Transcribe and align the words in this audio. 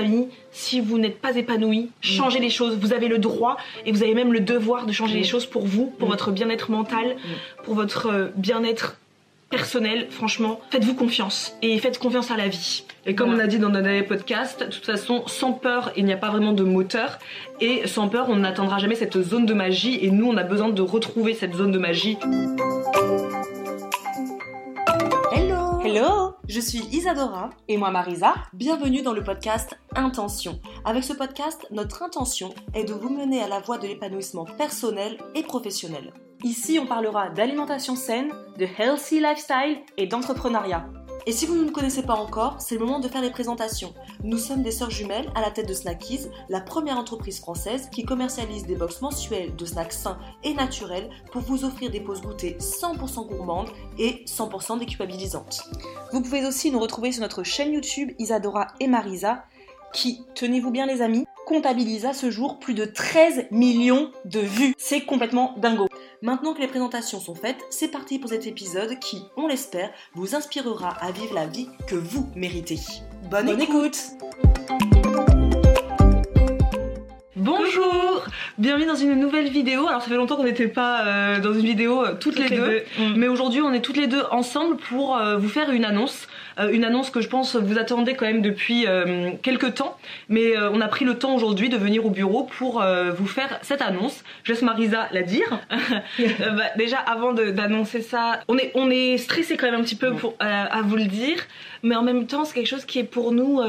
amis, 0.00 0.28
si 0.50 0.80
vous 0.80 0.98
n'êtes 0.98 1.20
pas 1.20 1.36
épanoui, 1.36 1.90
changez 2.00 2.40
les 2.40 2.50
choses. 2.50 2.76
Vous 2.76 2.92
avez 2.92 3.08
le 3.08 3.18
droit 3.18 3.56
et 3.86 3.92
vous 3.92 4.02
avez 4.02 4.14
même 4.14 4.32
le 4.32 4.40
devoir 4.40 4.86
de 4.86 4.92
changer 4.92 5.14
les 5.14 5.24
choses 5.24 5.46
pour 5.46 5.66
vous, 5.66 5.86
pour 5.86 6.08
votre 6.08 6.30
bien-être 6.32 6.70
mental, 6.70 7.16
pour 7.64 7.74
votre 7.74 8.06
euh, 8.06 8.28
bien-être 8.34 8.96
personnel. 9.50 10.06
Franchement, 10.10 10.60
faites-vous 10.70 10.94
confiance 10.94 11.54
et 11.62 11.78
faites 11.78 11.98
confiance 11.98 12.30
à 12.30 12.36
la 12.36 12.48
vie. 12.48 12.84
Et 13.06 13.14
comme 13.14 13.32
on 13.32 13.38
a 13.38 13.46
dit 13.46 13.58
dans 13.58 13.68
notre 13.68 13.84
dernier 13.84 14.02
podcast, 14.02 14.60
de 14.60 14.66
toute 14.66 14.84
façon, 14.84 15.24
sans 15.26 15.52
peur, 15.52 15.90
il 15.96 16.04
n'y 16.04 16.12
a 16.12 16.16
pas 16.16 16.30
vraiment 16.30 16.52
de 16.52 16.64
moteur. 16.64 17.18
Et 17.60 17.86
sans 17.86 18.08
peur, 18.08 18.26
on 18.28 18.36
n'atteindra 18.36 18.78
jamais 18.78 18.94
cette 18.94 19.20
zone 19.20 19.46
de 19.46 19.54
magie. 19.54 19.98
Et 20.02 20.10
nous, 20.10 20.26
on 20.26 20.36
a 20.36 20.44
besoin 20.44 20.68
de 20.68 20.82
retrouver 20.82 21.34
cette 21.34 21.54
zone 21.54 21.72
de 21.72 21.78
magie. 21.78 22.16
Hello 25.92 26.36
Je 26.46 26.60
suis 26.60 26.84
Isadora. 26.92 27.50
Et 27.66 27.76
moi, 27.76 27.90
Marisa. 27.90 28.34
Bienvenue 28.52 29.02
dans 29.02 29.12
le 29.12 29.24
podcast 29.24 29.76
Intention. 29.96 30.60
Avec 30.84 31.02
ce 31.02 31.12
podcast, 31.12 31.66
notre 31.72 32.04
intention 32.04 32.54
est 32.74 32.84
de 32.84 32.92
vous 32.92 33.08
mener 33.08 33.42
à 33.42 33.48
la 33.48 33.58
voie 33.58 33.76
de 33.76 33.88
l'épanouissement 33.88 34.44
personnel 34.44 35.18
et 35.34 35.42
professionnel. 35.42 36.12
Ici, 36.44 36.78
on 36.80 36.86
parlera 36.86 37.30
d'alimentation 37.30 37.96
saine, 37.96 38.30
de 38.56 38.66
healthy 38.78 39.18
lifestyle 39.18 39.78
et 39.96 40.06
d'entrepreneuriat. 40.06 40.86
Et 41.26 41.32
si 41.32 41.46
vous 41.46 41.54
ne 41.54 41.64
nous 41.64 41.72
connaissez 41.72 42.02
pas 42.02 42.14
encore, 42.14 42.56
c'est 42.60 42.76
le 42.76 42.84
moment 42.84 42.98
de 42.98 43.08
faire 43.08 43.20
les 43.20 43.30
présentations. 43.30 43.92
Nous 44.24 44.38
sommes 44.38 44.62
des 44.62 44.70
sœurs 44.70 44.90
jumelles 44.90 45.30
à 45.34 45.42
la 45.42 45.50
tête 45.50 45.68
de 45.68 45.74
Snackies, 45.74 46.28
la 46.48 46.60
première 46.60 46.96
entreprise 46.96 47.40
française 47.40 47.88
qui 47.92 48.04
commercialise 48.04 48.66
des 48.66 48.74
box 48.74 49.02
mensuelles 49.02 49.54
de 49.54 49.64
snacks 49.64 49.92
sains 49.92 50.18
et 50.44 50.54
naturels 50.54 51.10
pour 51.30 51.42
vous 51.42 51.64
offrir 51.64 51.90
des 51.90 52.00
pauses 52.00 52.22
goûtées 52.22 52.56
100% 52.58 53.28
gourmandes 53.28 53.70
et 53.98 54.24
100% 54.26 54.78
déculpabilisantes. 54.78 55.64
Vous 56.12 56.22
pouvez 56.22 56.46
aussi 56.46 56.70
nous 56.70 56.80
retrouver 56.80 57.12
sur 57.12 57.22
notre 57.22 57.42
chaîne 57.42 57.72
YouTube 57.72 58.12
Isadora 58.18 58.68
et 58.80 58.86
Marisa, 58.86 59.44
qui, 59.92 60.22
tenez-vous 60.34 60.70
bien 60.70 60.86
les 60.86 61.02
amis, 61.02 61.26
comptabilise 61.46 62.06
à 62.06 62.12
ce 62.12 62.30
jour 62.30 62.58
plus 62.58 62.74
de 62.74 62.84
13 62.84 63.46
millions 63.50 64.10
de 64.24 64.40
vues. 64.40 64.74
C'est 64.78 65.02
complètement 65.02 65.54
dingo. 65.58 65.88
Maintenant 66.22 66.52
que 66.52 66.60
les 66.60 66.68
présentations 66.68 67.18
sont 67.18 67.34
faites, 67.34 67.64
c'est 67.70 67.88
parti 67.88 68.18
pour 68.18 68.28
cet 68.28 68.46
épisode 68.46 68.98
qui, 68.98 69.24
on 69.38 69.46
l'espère, 69.46 69.90
vous 70.14 70.34
inspirera 70.34 70.90
à 71.00 71.12
vivre 71.12 71.34
la 71.34 71.46
vie 71.46 71.66
que 71.86 71.94
vous 71.94 72.28
méritez. 72.36 72.78
Bonne, 73.30 73.46
Bonne 73.46 73.62
écoute. 73.62 73.98
Bonjour 77.36 78.26
Bienvenue 78.60 78.84
dans 78.84 78.94
une 78.94 79.14
nouvelle 79.14 79.48
vidéo. 79.48 79.88
Alors 79.88 80.02
ça 80.02 80.10
fait 80.10 80.16
longtemps 80.16 80.36
qu'on 80.36 80.44
n'était 80.44 80.68
pas 80.68 81.06
euh, 81.06 81.40
dans 81.40 81.54
une 81.54 81.64
vidéo 81.64 82.04
euh, 82.04 82.12
toutes, 82.20 82.38
les, 82.38 82.50
deux, 82.50 82.82
Mm. 82.98 83.14
mais 83.16 83.26
aujourd'hui 83.26 83.62
on 83.62 83.72
est 83.72 83.80
toutes 83.80 83.96
les 83.96 84.06
deux 84.06 84.22
ensemble 84.30 84.76
pour 84.76 85.16
euh, 85.16 85.38
vous 85.38 85.48
faire 85.48 85.70
une 85.70 85.86
annonce. 85.86 86.28
Une 86.70 86.84
annonce 86.84 87.08
que 87.08 87.22
je 87.22 87.28
pense 87.28 87.56
vous 87.56 87.78
attendez 87.78 88.16
quand 88.16 88.26
même 88.26 88.42
depuis 88.42 88.84
quelques 89.42 89.76
temps, 89.76 89.96
mais 90.28 90.58
on 90.58 90.82
a 90.82 90.88
pris 90.88 91.06
le 91.06 91.14
temps 91.14 91.34
aujourd'hui 91.34 91.70
de 91.70 91.78
venir 91.78 92.04
au 92.04 92.10
bureau 92.10 92.42
pour 92.42 92.84
vous 93.16 93.26
faire 93.26 93.58
cette 93.62 93.80
annonce. 93.80 94.22
Je 94.44 94.52
laisse 94.52 94.60
Marisa 94.60 95.08
la 95.10 95.22
dire. 95.22 95.60
Bah, 96.18 96.64
déjà 96.76 96.98
avant 96.98 97.32
d'annoncer 97.32 98.02
ça, 98.02 98.40
on 98.48 98.58
est, 98.58 98.72
on 98.74 98.90
est 98.90 99.16
stressé 99.16 99.56
quand 99.56 99.70
même 99.70 99.80
un 99.80 99.84
petit 99.84 99.96
peu 99.96 100.12
pour, 100.12 100.34
à 100.38 100.82
vous 100.82 100.96
le 100.96 101.06
dire, 101.06 101.38
mais 101.82 101.94
en 101.94 102.02
même 102.02 102.26
temps 102.26 102.44
c'est 102.44 102.52
quelque 102.52 102.68
chose 102.68 102.84
qui 102.84 102.98
est 102.98 103.04
pour 103.04 103.32
nous... 103.32 103.62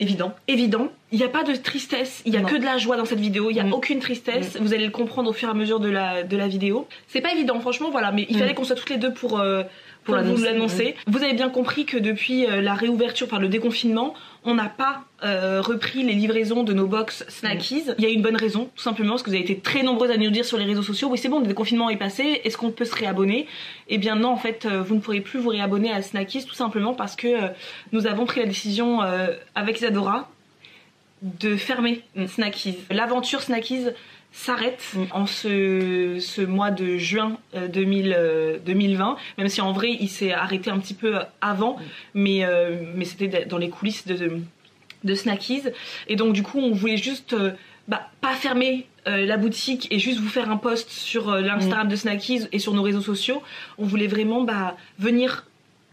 Évident. 0.00 0.34
Évident. 0.48 0.88
Il 1.12 1.18
n'y 1.18 1.24
a 1.24 1.28
pas 1.28 1.44
de 1.44 1.54
tristesse, 1.54 2.20
il 2.24 2.32
n'y 2.32 2.36
a 2.36 2.40
Non. 2.40 2.48
que 2.48 2.56
de 2.56 2.64
la 2.64 2.78
joie 2.78 2.96
dans 2.96 3.04
cette 3.04 3.20
vidéo, 3.20 3.50
il 3.50 3.54
n'y 3.54 3.60
a 3.60 3.64
Mm. 3.64 3.72
aucune 3.72 4.00
tristesse. 4.00 4.56
Vous 4.60 4.74
allez 4.74 4.86
le 4.86 4.90
comprendre 4.90 5.30
au 5.30 5.32
fur 5.32 5.48
et 5.48 5.52
à 5.52 5.54
mesure 5.54 5.78
de 5.78 5.88
la, 5.88 6.24
de 6.24 6.36
la 6.36 6.48
vidéo. 6.48 6.88
C'est 7.06 7.20
pas 7.20 7.32
évident, 7.32 7.60
franchement, 7.60 7.90
voilà, 7.92 8.10
mais 8.10 8.26
il 8.28 8.36
Mm. 8.36 8.40
fallait 8.40 8.54
qu'on 8.54 8.64
soit 8.64 8.74
toutes 8.74 8.90
les 8.90 8.96
deux 8.96 9.12
pour, 9.12 9.38
euh, 9.38 9.62
pour, 10.02 10.14
Pour 10.16 10.16
vous 10.16 10.20
l'annoncer, 10.42 10.44
l'annoncer. 10.44 10.94
Vous 11.06 11.22
avez 11.22 11.32
bien 11.32 11.48
compris 11.48 11.84
que 11.86 11.96
depuis 11.96 12.44
euh, 12.46 12.60
la 12.60 12.74
réouverture, 12.74 13.28
enfin 13.30 13.38
le 13.38 13.48
déconfinement, 13.48 14.14
on 14.44 14.54
n'a 14.54 14.68
pas 14.68 15.04
euh, 15.22 15.62
repris 15.62 16.02
les 16.02 16.12
livraisons 16.12 16.64
de 16.64 16.72
nos 16.74 16.86
box 16.86 17.24
Snackies. 17.28 17.84
Il 17.98 18.04
y 18.04 18.06
a 18.06 18.10
une 18.10 18.20
bonne 18.20 18.36
raison, 18.36 18.70
tout 18.74 18.82
simplement, 18.82 19.12
parce 19.12 19.22
que 19.22 19.30
vous 19.30 19.36
avez 19.36 19.44
été 19.44 19.58
très 19.58 19.82
nombreuses 19.82 20.10
à 20.10 20.16
nous 20.16 20.30
dire 20.30 20.44
sur 20.44 20.58
les 20.58 20.64
réseaux 20.64 20.82
sociaux, 20.82 21.08
oui 21.10 21.18
c'est 21.18 21.28
bon, 21.28 21.40
le 21.40 21.46
déconfinement 21.46 21.88
est 21.88 21.96
passé, 21.96 22.42
est-ce 22.44 22.58
qu'on 22.58 22.70
peut 22.70 22.84
se 22.84 22.94
réabonner? 22.94 23.46
Eh 23.88 23.96
bien 23.96 24.16
non, 24.16 24.30
en 24.30 24.36
fait, 24.36 24.66
euh, 24.66 24.82
vous 24.82 24.96
ne 24.96 25.00
pourrez 25.00 25.22
plus 25.22 25.38
vous 25.38 25.48
réabonner 25.48 25.90
à 25.92 26.02
Snackies, 26.02 26.44
tout 26.44 26.54
simplement 26.54 26.92
parce 26.92 27.16
que 27.16 27.28
euh, 27.28 27.48
nous 27.92 28.06
avons 28.06 28.26
pris 28.26 28.40
la 28.40 28.46
décision 28.46 29.02
euh, 29.02 29.28
avec 29.54 29.78
Isadora 29.78 30.30
de 31.22 31.56
fermer 31.56 32.02
Snackies. 32.26 32.76
L'aventure 32.90 33.40
Snackies 33.40 33.86
s'arrête 34.36 34.82
Mm. 34.94 35.02
en 35.12 35.26
ce, 35.26 36.18
ce 36.20 36.42
mois 36.42 36.70
de 36.72 36.96
juin 36.98 37.38
euh, 37.54 37.68
2000, 37.68 38.14
euh, 38.18 38.58
2020, 38.66 39.16
même 39.38 39.48
si 39.48 39.60
en 39.60 39.72
vrai 39.72 39.96
il 40.00 40.08
s'est 40.08 40.32
arrêté 40.32 40.70
un 40.70 40.78
petit 40.78 40.94
peu 40.94 41.18
avant, 41.40 41.78
mais, 42.14 42.44
euh, 42.44 42.76
mais 42.94 43.04
c'était 43.04 43.46
dans 43.46 43.58
les 43.58 43.70
coulisses 43.70 44.06
de, 44.06 44.40
de 45.04 45.14
Snackies. 45.14 45.62
Et 46.08 46.16
donc 46.16 46.32
du 46.34 46.42
coup 46.42 46.58
on 46.58 46.72
voulait 46.72 46.96
juste 46.96 47.32
euh, 47.32 47.52
bah, 47.88 48.10
pas 48.20 48.34
fermer 48.34 48.86
euh, 49.06 49.24
la 49.24 49.36
boutique 49.36 49.86
et 49.92 49.98
juste 49.98 50.18
vous 50.18 50.28
faire 50.28 50.50
un 50.50 50.56
post 50.56 50.90
sur 50.90 51.28
euh, 51.30 51.40
l'Instagram 51.40 51.88
de 51.88 51.96
Snackies 51.96 52.46
et 52.52 52.58
sur 52.58 52.72
nos 52.74 52.82
réseaux 52.82 53.02
sociaux. 53.02 53.40
On 53.78 53.84
voulait 53.84 54.06
vraiment 54.08 54.42
bah, 54.42 54.76
venir 54.98 55.46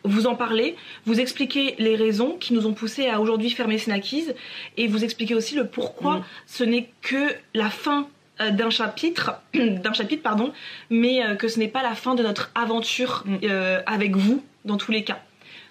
vous 0.03 0.25
en 0.25 0.33
parler, 0.33 0.75
vous 1.05 1.19
expliquer 1.19 1.75
les 1.77 1.95
raisons 1.95 2.31
qui 2.39 2.53
nous 2.53 2.65
ont 2.65 2.73
poussé 2.73 3.07
à 3.07 3.21
aujourd'hui 3.21 3.51
fermer 3.51 3.77
Snackies 3.77 4.29
et 4.77 4.87
vous 4.87 5.03
expliquer 5.03 5.35
aussi 5.35 5.53
le 5.53 5.67
pourquoi 5.67 6.15
Mm. 6.17 6.23
ce 6.47 6.63
n'est 6.63 6.89
que 7.03 7.35
la 7.53 7.69
fin 7.69 7.99
euh, 8.01 8.03
d'un 8.39 8.69
chapitre, 8.69 9.33
d'un 9.53 9.93
chapitre 9.93 10.23
pardon, 10.23 10.51
mais 10.89 11.23
euh, 11.23 11.35
que 11.35 11.47
ce 11.47 11.59
n'est 11.59 11.67
pas 11.67 11.83
la 11.83 11.93
fin 11.95 12.15
de 12.15 12.23
notre 12.23 12.51
aventure 12.55 13.23
euh, 13.43 13.81
avec 13.85 14.15
vous 14.15 14.43
dans 14.65 14.77
tous 14.77 14.91
les 14.91 15.03
cas. 15.03 15.19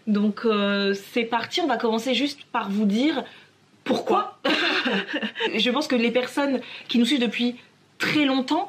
Donc 0.06 0.43
euh, 0.44 0.94
c'est 1.12 1.25
parti, 1.25 1.60
on 1.60 1.66
va 1.66 1.76
commencer 1.76 2.15
juste 2.15 2.41
par 2.53 2.71
vous 2.71 2.84
dire 2.84 3.25
pourquoi. 3.84 4.38
Je 5.56 5.71
pense 5.71 5.87
que 5.88 5.97
les 5.97 6.10
personnes 6.10 6.60
qui 6.88 6.98
nous 6.98 7.04
suivent 7.04 7.21
depuis 7.21 7.56
très 7.98 8.25
longtemps 8.25 8.69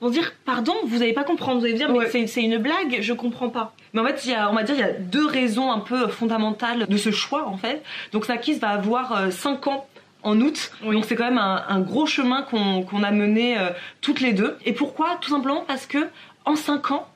vont 0.00 0.10
dire 0.10 0.32
pardon, 0.44 0.74
vous 0.86 0.98
n'allez 0.98 1.12
pas 1.12 1.24
comprendre, 1.24 1.60
vous 1.60 1.64
allez 1.66 1.74
dire 1.74 1.88
mais 1.90 1.98
Ouais. 2.00 2.10
c'est- 2.10 2.26
c'est 2.26 2.42
une 2.42 2.58
blague, 2.58 2.98
je 3.00 3.12
comprends 3.12 3.48
pas. 3.50 3.74
Mais 3.92 4.00
en 4.00 4.04
fait, 4.06 4.22
il 4.24 4.30
y 4.32 4.34
a, 4.34 4.50
on 4.50 4.54
va 4.54 4.62
dire 4.64 4.74
il 4.74 4.80
y 4.80 4.84
a 4.84 4.92
deux 4.92 5.26
raisons 5.26 5.70
un 5.70 5.78
peu 5.78 6.08
fondamentales 6.08 6.86
de 6.86 6.96
ce 6.96 7.10
choix 7.10 7.46
en 7.46 7.56
fait. 7.56 7.82
Donc 8.12 8.24
Snackies 8.24 8.54
va 8.54 8.70
avoir 8.70 9.30
5 9.32 9.66
ans 9.68 9.86
en 10.22 10.40
août, 10.40 10.72
donc 10.82 11.04
c'est 11.04 11.16
quand 11.16 11.24
même 11.24 11.38
un, 11.38 11.64
un 11.68 11.80
gros 11.80 12.06
chemin 12.06 12.42
qu'on 12.42 13.02
a 13.02 13.10
mené 13.10 13.58
euh, 13.58 13.70
toutes 14.00 14.20
les 14.20 14.32
deux. 14.32 14.56
Et 14.64 14.72
pourquoi? 14.72 15.18
Tout 15.20 15.30
simplement 15.30 15.64
parce 15.66 15.86
que 15.86 16.08
en 16.44 16.56
5 16.56 16.90
ans, 16.92 17.08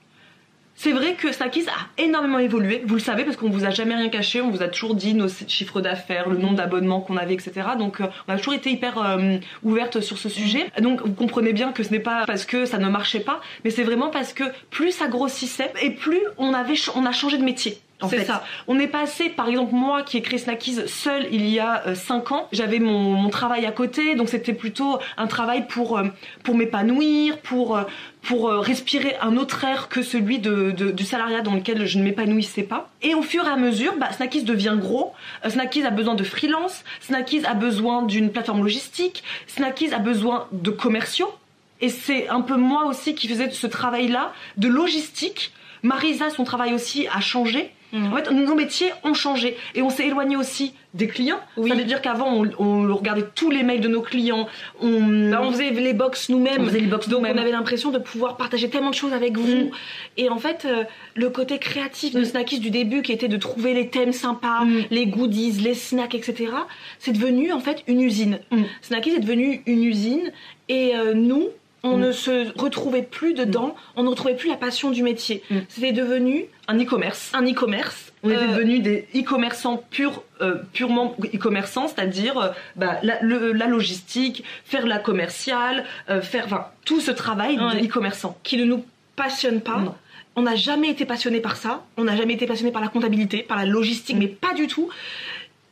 c'est 0.79 0.93
vrai 0.93 1.15
que 1.15 1.33
Snackies 1.33 1.67
a 1.69 2.03
énormément 2.03 2.39
évolué, 2.39 2.83
vous 2.87 2.95
le 2.95 3.01
savez 3.01 3.25
parce 3.25 3.39
qu'on 3.39 3.49
vous 3.49 3.65
a 3.65 3.71
jamais 3.71 3.95
rien 3.95 4.11
caché, 4.11 4.43
on 4.43 4.51
vous 4.51 4.63
a 4.63 4.69
toujours 4.69 4.95
dit 4.95 5.15
nos 5.15 5.29
chiffres 5.29 5.81
d'affaires, 5.81 6.29
le 6.29 6.37
nombre 6.37 6.57
d'abonnements 6.57 7.01
qu'on 7.01 7.17
avait, 7.17 7.33
etc. 7.33 7.53
Donc 7.79 8.01
euh, 8.01 8.07
on 8.29 8.35
a 8.35 8.37
toujours 8.37 8.53
été 8.53 8.71
hyper 8.71 8.99
euh, 8.99 9.39
ouverte 9.63 10.01
sur 10.01 10.19
ce 10.19 10.29
sujet. 10.29 10.71
Donc 10.81 11.01
vous 11.01 11.15
comprenez 11.15 11.55
bien 11.55 11.73
que 11.73 11.83
ce 11.83 11.91
n'est 11.91 11.99
pas 11.99 12.27
parce 12.27 12.45
que 12.45 12.67
ça 12.67 12.77
ne 12.77 12.89
marchait 12.89 13.21
pas, 13.21 13.41
mais 13.65 13.71
c'est 13.71 13.85
vraiment 13.85 14.11
parce 14.11 14.35
que 14.35 14.45
plus 14.71 14.93
ça 14.93 15.09
grossissait 15.09 15.73
et 15.81 15.91
plus 15.91 16.21
on 16.37 16.53
avait 16.53 16.75
on 16.95 17.07
a 17.07 17.13
changé 17.13 17.39
de 17.39 17.45
métier. 17.45 17.79
C'est 18.11 18.25
ça. 18.27 18.45
On 18.69 18.79
est 18.79 18.89
passé, 18.89 19.31
par 19.31 19.49
exemple, 19.49 19.75
moi 19.75 20.03
qui 20.03 20.19
ai 20.19 20.23
créé 20.23 20.39
Snackies 20.39 20.87
seule 20.87 21.27
il 21.33 21.49
y 21.49 21.59
a 21.59 21.95
5 21.95 22.31
ans, 22.33 22.47
j'avais 22.53 22.79
mon, 22.79 22.99
mon 23.13 23.31
travail 23.31 23.65
à 23.65 23.73
côté, 23.73 24.15
donc 24.15 24.29
c'était 24.29 24.53
plutôt 24.53 24.99
un 25.17 25.27
travail 25.27 25.67
pour, 25.67 25.97
euh, 25.99 26.05
pour 26.45 26.55
m'épanouir, 26.57 27.39
pour, 27.39 27.77
euh, 27.79 27.85
pour 28.23 28.51
euh, 28.51 28.61
respirer 28.61 29.17
un 29.23 29.39
autre 29.39 29.65
air 29.65 29.89
que 29.89 30.03
celui 30.03 30.39
de, 30.39 30.73
de- 30.73 30.91
du 30.91 31.05
salariat 31.05 31.41
dans 31.41 31.55
lequel 31.55 31.87
je 31.87 31.99
ne 31.99 32.05
m'épanouissais 32.05 32.65
pas. 32.65 32.91
Et 33.01 33.15
au 33.15 33.23
fur 33.23 33.47
et 33.47 33.51
à 33.51 33.57
mesure, 33.57 33.95
bah, 33.99 34.13
Snackies 34.13 34.43
devient 34.43 34.77
gros, 34.79 35.15
euh, 35.47 35.49
Snackies 35.51 35.85
a 35.85 35.91
besoin 35.91 36.15
de 36.15 36.25
freelance, 36.25 36.85
Snackies 37.01 37.47
a 37.47 37.55
besoin 37.55 38.03
d'une 38.03 38.31
plateforme 38.31 38.63
logistique, 38.63 39.23
Snackies 39.47 39.95
a 39.95 39.99
besoin 40.01 40.49
de 40.53 40.71
commerciaux. 40.71 41.33
Et 41.81 41.89
c'est 41.89 42.29
un 42.29 42.41
peu 42.43 42.57
moi 42.57 42.85
aussi 42.87 43.15
qui 43.15 43.27
faisais 43.29 43.51
ce 43.51 43.67
travail-là 43.67 44.33
de 44.59 44.69
logistique. 44.69 45.53
Marisa, 45.83 46.31
son 46.31 46.45
travail 46.45 46.75
aussi 46.75 47.07
a 47.15 47.21
changé. 47.21 47.71
En 47.95 48.15
fait, 48.17 48.31
nos 48.31 48.55
métiers 48.55 48.91
ont 49.05 49.15
changé 49.15 49.57
et 49.75 49.83
on 49.83 49.91
s'est 49.91 50.07
éloigné 50.07 50.37
aussi 50.37 50.75
des 50.95 51.07
clients. 51.07 51.41
Oui. 51.57 51.71
Ça 51.71 51.77
veut 51.77 51.85
dire 51.85 52.01
qu'avant, 52.03 52.33
on, 52.33 52.51
on 52.59 52.95
regardait 52.95 53.25
tous 53.35 53.51
les 53.51 53.63
mails 53.63 53.81
de 53.81 53.89
nos 53.89 54.03
clients. 54.03 54.49
On, 54.81 55.31
Bah, 55.31 55.41
on 55.43 55.51
faisait 55.53 55.71
les 55.71 55.93
box 55.93 56.29
nous-mêmes. 56.29 56.63
On 56.63 56.67
faisait 56.67 56.81
les 56.81 56.87
box 56.87 57.09
Donc 57.09 57.21
on 57.23 57.39
avait 57.39 57.51
l'impression 57.53 57.91
de 57.91 57.99
pouvoir 57.99 58.37
partager 58.37 58.69
tellement 58.71 58.91
de 58.91 58.95
choses 58.95 59.13
avec 59.13 59.37
vous. 59.39 59.67
Mm. 59.67 59.71
Et 60.17 60.29
en 60.29 60.39
fait, 60.39 60.65
euh, 60.65 60.85
le 61.15 61.31
côté 61.31 61.59
créatif 61.59 62.15
de 62.15 62.21
Mm. 62.21 62.25
Snackies 62.25 62.59
du 62.61 62.71
début, 62.71 63.03
qui 63.03 63.13
était 63.13 63.29
de 63.29 63.37
trouver 63.37 63.73
les 63.75 63.89
thèmes 63.89 64.13
sympas, 64.13 64.65
Mm. 64.65 64.85
les 64.91 65.07
goodies, 65.07 65.53
les 65.63 65.75
snacks, 65.75 66.15
etc., 66.15 66.53
c'est 66.99 67.13
devenu 67.13 67.53
en 67.53 67.61
fait 67.61 67.83
une 67.87 68.01
usine. 68.01 68.41
Snackies 68.83 69.11
est 69.17 69.21
devenu 69.21 69.63
une 69.67 69.85
usine 69.85 70.33
et 70.69 70.97
euh, 70.97 71.15
nous, 71.15 71.49
on 71.87 71.97
Mm. 71.97 72.01
ne 72.01 72.13
se 72.13 72.59
retrouvait 72.61 73.03
plus 73.03 73.35
dedans, 73.35 73.75
on 73.97 74.03
ne 74.03 74.09
retrouvait 74.09 74.35
plus 74.37 74.49
la 74.49 74.57
passion 74.57 74.91
du 74.91 75.03
métier. 75.03 75.43
Mm. 75.51 75.57
C'était 75.69 75.93
devenu 75.93 76.47
un 76.69 76.79
e-commerce. 76.79 77.31
un 77.35 77.45
e-commerce. 77.47 78.13
On 78.23 78.31
était 78.31 78.43
Euh, 78.43 78.49
devenus 78.49 78.83
des 78.83 79.07
e-commerçants 79.15 79.83
purs, 79.91 80.23
euh, 80.41 80.57
purement 80.73 81.15
e-commerçants, 81.35 81.87
c'est-à-dire 81.87 82.39
euh, 82.39 82.49
bah, 82.75 82.99
la, 83.03 83.21
le- 83.23 83.53
la 83.53 83.67
logistique, 83.67 84.43
faire 84.65 84.87
la 84.87 84.99
commerciale, 84.99 85.85
euh, 86.11 86.21
faire 86.21 86.45
enfin, 86.47 86.67
tout 86.85 87.01
ce 87.01 87.11
travail 87.13 87.59
Ouais. 87.59 87.81
de 87.81 87.87
e-commerçant. 87.87 88.37
qui 88.43 88.57
ne 88.57 88.65
nous 88.65 88.85
passionne 89.15 89.61
pas. 89.61 89.79
Non. 89.79 89.95
On 90.39 90.43
n'a 90.43 90.57
jamais 90.57 90.91
été 90.91 91.05
passionné 91.07 91.41
par 91.41 91.57
ça. 91.57 91.85
On 91.97 92.05
n'a 92.05 92.17
jamais 92.17 92.35
été 92.35 92.47
passionné 92.47 92.71
par 92.73 92.83
la 92.83 92.89
comptabilité, 92.89 93.39
par 93.43 93.57
la 93.57 93.65
logistique, 93.65 94.17
Mm. 94.17 94.19
mais 94.19 94.27
pas 94.27 94.53
du 94.55 94.67
tout. 94.67 94.89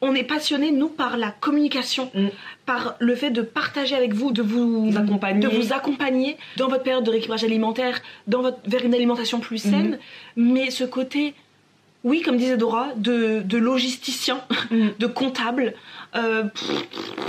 On 0.06 0.14
est 0.14 0.22
passionné, 0.24 0.70
nous, 0.70 0.88
par 0.88 1.16
la 1.16 1.30
communication, 1.30 2.10
Mm. 2.14 2.26
par 2.66 2.94
le 2.98 3.14
fait 3.14 3.30
de 3.30 3.40
partager 3.42 3.94
avec 3.94 4.12
vous, 4.12 4.32
de 4.32 4.42
vous, 4.42 4.90
Vous 4.90 4.98
accompagner. 4.98 5.40
de 5.40 5.48
vous 5.48 5.72
accompagner 5.72 6.36
dans 6.58 6.68
votre 6.68 6.82
période 6.82 7.04
de 7.04 7.10
rééquilibrage 7.10 7.44
alimentaire, 7.44 8.00
dans 8.26 8.42
votre, 8.42 8.58
vers 8.66 8.84
une 8.84 8.94
alimentation 8.94 9.40
plus 9.40 9.58
saine. 9.58 9.98
Mais 10.36 10.70
ce 10.70 10.84
côté, 10.84 11.32
oui, 12.04 12.20
comme 12.20 12.36
disait 12.36 12.58
Dora, 12.58 12.88
de, 12.96 13.40
de 13.44 13.56
logisticien, 13.58 14.40
Mm. 14.70 14.88
de 14.98 15.06
comptable, 15.06 15.72
euh, 16.16 16.42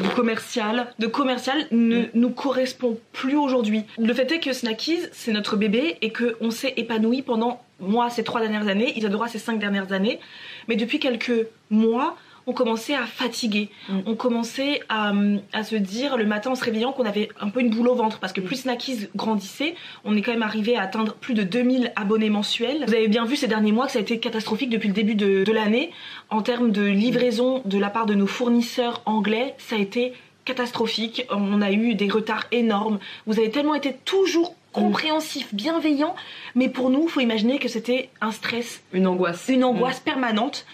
de 0.04 0.10
commercial. 0.16 0.88
de 1.00 1.08
commercial 1.08 1.66
ne 1.72 2.04
nous 2.14 2.30
correspond 2.30 3.00
plus 3.14 3.36
aujourd'hui. 3.38 3.84
Le 3.98 4.14
fait 4.14 4.30
est 4.34 4.40
que 4.42 4.52
Snackies, 4.54 5.00
c'est 5.14 5.32
notre 5.32 5.56
bébé 5.56 5.98
et 6.02 6.12
qu'on 6.12 6.52
s'est 6.52 6.74
épanoui 6.78 7.22
pendant, 7.22 7.62
moi, 7.80 8.10
ces 8.10 8.24
trois 8.24 8.42
dernières 8.42 8.68
années, 8.68 8.98
Isadora, 8.98 9.28
ces 9.30 9.40
cinq 9.40 9.60
dernières 9.60 9.92
années. 9.94 10.20
Mais 10.68 10.76
depuis 10.76 11.00
quelques 11.00 11.48
mois, 11.70 12.18
on 12.48 12.54
commençait 12.54 12.94
à 12.96 13.06
fatiguer. 13.06 13.70
Mm. 13.90 14.00
On 14.06 14.16
commençait 14.16 14.82
à, 14.90 15.12
à 15.54 15.64
se 15.64 15.76
dire 15.76 16.18
le 16.18 16.26
matin 16.26 16.52
en 16.52 16.56
se 16.56 16.64
réveillant 16.64 16.92
qu'on 16.92 17.06
avait 17.06 17.30
un 17.40 17.50
peu 17.50 17.60
une 17.62 17.70
boule 17.70 17.88
au 17.88 17.96
ventre 17.96 18.20
parce 18.20 18.34
que 18.34 18.42
plus 18.42 18.58
Snackies 18.58 19.08
grandissait, 19.16 19.76
on 20.04 20.16
est 20.16 20.22
quand 20.22 20.32
même 20.32 20.44
arrivé 20.44 20.78
à 20.78 20.82
atteindre 20.84 21.14
plus 21.14 21.34
de 21.34 21.44
2000 21.44 21.92
abonnés 21.96 22.30
mensuels. 22.30 22.84
Vous 22.88 22.94
avez 22.94 23.08
bien 23.08 23.26
vu 23.26 23.36
ces 23.36 23.48
derniers 23.48 23.72
mois 23.72 23.86
que 23.88 23.92
ça 23.94 24.00
a 24.00 24.02
été 24.02 24.20
catastrophique 24.20 24.70
depuis 24.70 24.88
le 24.88 24.94
début 24.94 25.16
de, 25.16 25.44
de 25.44 25.52
l'année. 25.52 25.92
En 26.30 26.42
termes 26.42 26.72
de 26.72 26.84
livraison 26.84 27.62
de 27.66 27.78
la 27.78 27.90
part 27.90 28.06
de 28.06 28.14
nos 28.14 28.28
fournisseurs 28.28 29.02
anglais, 29.06 29.56
ça 29.58 29.76
a 29.76 29.80
été 29.80 30.14
catastrophique. 30.46 31.26
On 31.32 31.62
a 31.62 31.72
eu 31.72 31.96
des 31.96 32.08
retards 32.10 32.46
énormes. 32.52 33.00
Vous 33.26 33.40
avez 33.40 33.50
tellement 33.50 33.76
été 33.76 33.96
toujours 34.06 34.56
compréhensif, 34.72 35.54
bienveillant, 35.56 36.16
mais 36.54 36.68
pour 36.70 36.90
nous, 36.90 37.08
faut 37.08 37.22
imaginer 37.22 37.60
que 37.60 37.70
c'était 37.70 38.10
un 38.20 38.32
stress, 38.32 38.84
Une 38.92 39.08
angoisse. 39.08 39.46
une 39.48 39.64
angoisse 39.64 40.02
permanente. 40.02 40.66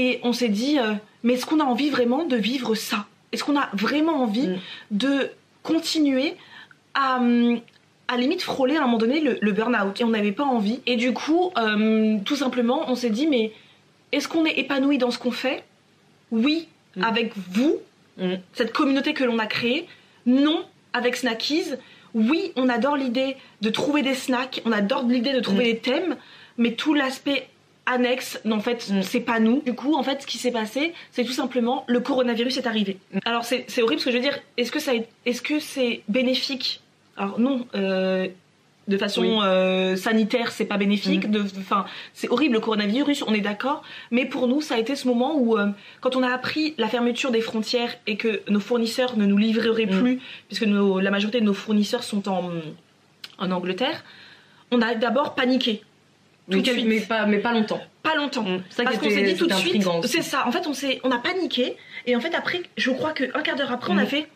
Et 0.00 0.20
on 0.22 0.32
s'est 0.32 0.48
dit, 0.62 0.78
euh, 0.78 0.94
mais 1.24 1.32
est-ce 1.34 1.46
qu'on 1.46 1.60
a 1.60 1.64
envie 1.64 1.90
vraiment 1.90 2.22
de 2.24 2.36
vivre 2.36 2.74
ça? 2.76 3.06
Est-ce 3.32 3.42
qu'on 3.44 3.58
a 3.58 3.68
vraiment 3.72 4.16
envie 4.22 4.48
Mm. 4.48 4.58
de 4.92 5.30
continuer 5.62 6.28
à, 6.94 7.16
hum, 7.18 7.60
à 8.06 8.16
limite 8.16 8.42
frôler 8.42 8.76
à 8.76 8.82
un 8.82 8.86
moment 8.86 8.98
donné 8.98 9.20
le, 9.20 9.38
le 9.40 9.52
burn-out? 9.52 10.00
Et 10.00 10.04
on 10.04 10.08
n'avait 10.18 10.32
pas 10.32 10.44
envie. 10.44 10.78
Et 10.86 10.96
du 10.96 11.12
coup, 11.12 11.50
euh, 11.58 12.16
tout 12.24 12.36
simplement, 12.36 12.84
on 12.88 12.94
s'est 12.94 13.10
dit, 13.10 13.26
mais 13.26 13.52
est-ce 14.12 14.28
qu'on 14.28 14.44
est 14.44 14.56
épanoui 14.58 14.98
dans 14.98 15.10
ce 15.10 15.18
qu'on 15.18 15.32
fait? 15.44 15.64
Oui, 16.30 16.68
Mm. 16.96 17.04
avec 17.04 17.32
vous, 17.50 17.76
Mm. 18.18 18.34
cette 18.54 18.72
communauté 18.72 19.14
que 19.14 19.24
l'on 19.24 19.38
a 19.38 19.46
créée. 19.46 19.86
Non, 20.26 20.64
avec 20.92 21.16
Snackies. 21.16 21.74
Oui, 22.14 22.52
on 22.56 22.68
adore 22.68 22.96
l'idée 22.96 23.36
de 23.60 23.70
trouver 23.70 24.02
des 24.02 24.14
snacks, 24.14 24.62
on 24.64 24.72
adore 24.72 25.02
l'idée 25.04 25.32
de 25.32 25.40
trouver 25.40 25.64
des 25.72 25.78
thèmes, 25.78 26.16
mais 26.56 26.72
tout 26.72 26.94
l'aspect 26.94 27.48
annexe, 27.92 28.40
en 28.50 28.60
fait, 28.60 28.88
Mm. 28.90 29.02
c'est 29.02 29.20
pas 29.20 29.40
nous. 29.40 29.62
Du 29.62 29.74
coup, 29.74 29.94
en 29.94 30.02
fait, 30.02 30.22
ce 30.22 30.26
qui 30.26 30.38
s'est 30.38 30.52
passé, 30.52 30.92
c'est 31.12 31.24
tout 31.24 31.32
simplement 31.32 31.84
le 31.88 32.00
coronavirus 32.00 32.56
est 32.58 32.66
arrivé. 32.66 32.98
Mm. 33.12 33.18
Alors, 33.24 33.44
c'est 33.44 33.64
c'est 33.68 33.82
horrible 33.82 34.00
ce 34.00 34.04
que 34.06 34.10
je 34.12 34.16
veux 34.16 34.22
dire. 34.22 34.38
Est-ce 34.56 34.70
que 34.72 34.78
ça, 34.80 34.94
est- 34.94 35.08
est-ce 35.26 35.42
que 35.42 35.58
c'est 35.58 36.02
bénéfique? 36.08 36.80
Alors 37.16 37.40
non. 37.40 37.66
euh, 37.74 38.28
de 38.86 38.96
façon 38.96 39.20
Oui. 39.20 39.38
euh, 39.44 39.96
sanitaire, 39.96 40.50
c'est 40.50 40.64
pas 40.64 40.78
bénéfique. 40.78 41.30
De- 41.30 41.42
Enfin, 41.58 41.84
c'est 42.14 42.30
horrible 42.30 42.54
le 42.54 42.60
coronavirus, 42.60 43.22
on 43.26 43.34
est 43.34 43.42
d'accord. 43.42 43.82
Mais 44.10 44.24
pour 44.24 44.48
nous, 44.48 44.62
ça 44.62 44.76
a 44.76 44.78
été 44.78 44.96
ce 44.96 45.06
moment 45.06 45.36
où, 45.36 45.58
euh, 45.58 45.66
quand 46.00 46.16
on 46.16 46.22
a 46.22 46.30
appris 46.32 46.74
la 46.78 46.88
fermeture 46.88 47.30
des 47.30 47.42
frontières 47.42 47.94
et 48.06 48.16
que 48.16 48.40
nos 48.48 48.60
fournisseurs 48.60 49.18
ne 49.18 49.26
nous 49.26 49.36
livreraient 49.36 49.84
Mm. 49.84 50.00
plus, 50.00 50.20
puisque 50.48 50.62
nos- 50.62 51.00
la 51.00 51.10
majorité 51.10 51.38
de 51.40 51.44
nos 51.44 51.52
fournisseurs 51.52 52.02
sont 52.02 52.30
en, 52.30 52.50
en 53.38 53.50
Angleterre, 53.50 54.04
on 54.70 54.80
a 54.80 54.94
d'abord 54.94 55.34
paniqué. 55.34 55.82
Tout 56.50 56.60
de 56.60 56.66
suite. 56.70 56.86
mais 56.86 57.00
pas, 57.00 57.26
mais 57.26 57.38
pas 57.38 57.52
longtemps. 57.52 57.80
Pas 58.02 58.14
longtemps. 58.14 58.44
Ça 58.70 58.84
Parce 58.84 58.98
qu'on 58.98 59.10
s'est 59.10 59.22
dit 59.22 59.34
tout 59.36 59.46
de 59.46 59.52
suite, 59.54 59.82
c'est 60.04 60.22
ça. 60.22 60.46
En 60.46 60.52
fait, 60.52 60.66
on 60.66 60.72
s'est, 60.74 61.00
on 61.04 61.10
a 61.10 61.18
paniqué 61.18 61.76
et 62.06 62.16
en 62.16 62.20
fait 62.20 62.34
après, 62.34 62.62
je 62.76 62.90
crois 62.90 63.12
qu'un 63.12 63.28
quart 63.42 63.56
d'heure 63.56 63.72
après, 63.72 63.92
on 63.92 63.98
a 63.98 64.04
Mm. 64.04 64.06
fait. 64.06 64.26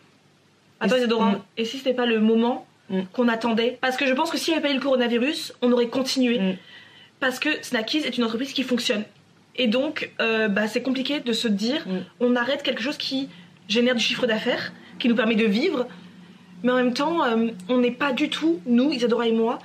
Attends, 0.81 0.97
Et 0.97 0.99
c- 0.99 1.05
Isadora, 1.05 1.31
mm. 1.31 1.43
et 1.57 1.65
si 1.65 1.79
c'était 1.79 1.95
pas 1.95 2.07
le 2.07 2.21
moment 2.21 2.67
Mm. 2.91 3.03
qu'on 3.13 3.29
attendait? 3.29 3.79
Parce 3.81 3.97
que 3.97 4.07
je 4.07 4.13
pense 4.13 4.31
que 4.31 4.37
s'il 4.37 4.53
n'y 4.53 4.59
avait 4.59 4.69
pas 4.69 4.73
eu 4.73 4.77
le 4.77 4.83
coronavirus, 4.83 5.55
on 5.63 5.73
aurait 5.73 5.87
continué. 5.89 6.39
Mm. 6.39 6.57
Parce 7.21 7.39
que 7.39 7.49
Snackies 7.63 7.99
est 7.99 8.19
une 8.19 8.25
entreprise 8.25 8.53
qui 8.53 8.63
fonctionne. 8.65 9.05
Et 9.57 9.69
donc, 9.69 10.11
euh, 10.21 10.49
bah, 10.49 10.67
c'est 10.67 10.83
compliqué 10.83 11.21
de 11.21 11.33
se 11.33 11.47
dire, 11.49 11.87
on 12.21 12.35
arrête 12.37 12.63
quelque 12.63 12.83
chose 12.83 12.97
qui 12.97 13.29
génère 13.69 13.95
du 13.95 14.03
chiffre 14.03 14.27
d'affaires, 14.27 14.73
qui 14.99 15.09
nous 15.09 15.15
permet 15.15 15.37
de 15.37 15.45
vivre, 15.47 15.87
mais 16.63 16.73
en 16.73 16.77
même 16.77 16.95
temps, 16.95 17.23
euh, 17.25 17.49
on 17.69 17.79
n'est 17.79 17.91
pas 17.93 18.13
du 18.13 18.29
tout, 18.29 18.61
nous, 18.67 18.93
Isadora 18.93 19.29
et 19.29 19.33
moi, 19.33 19.59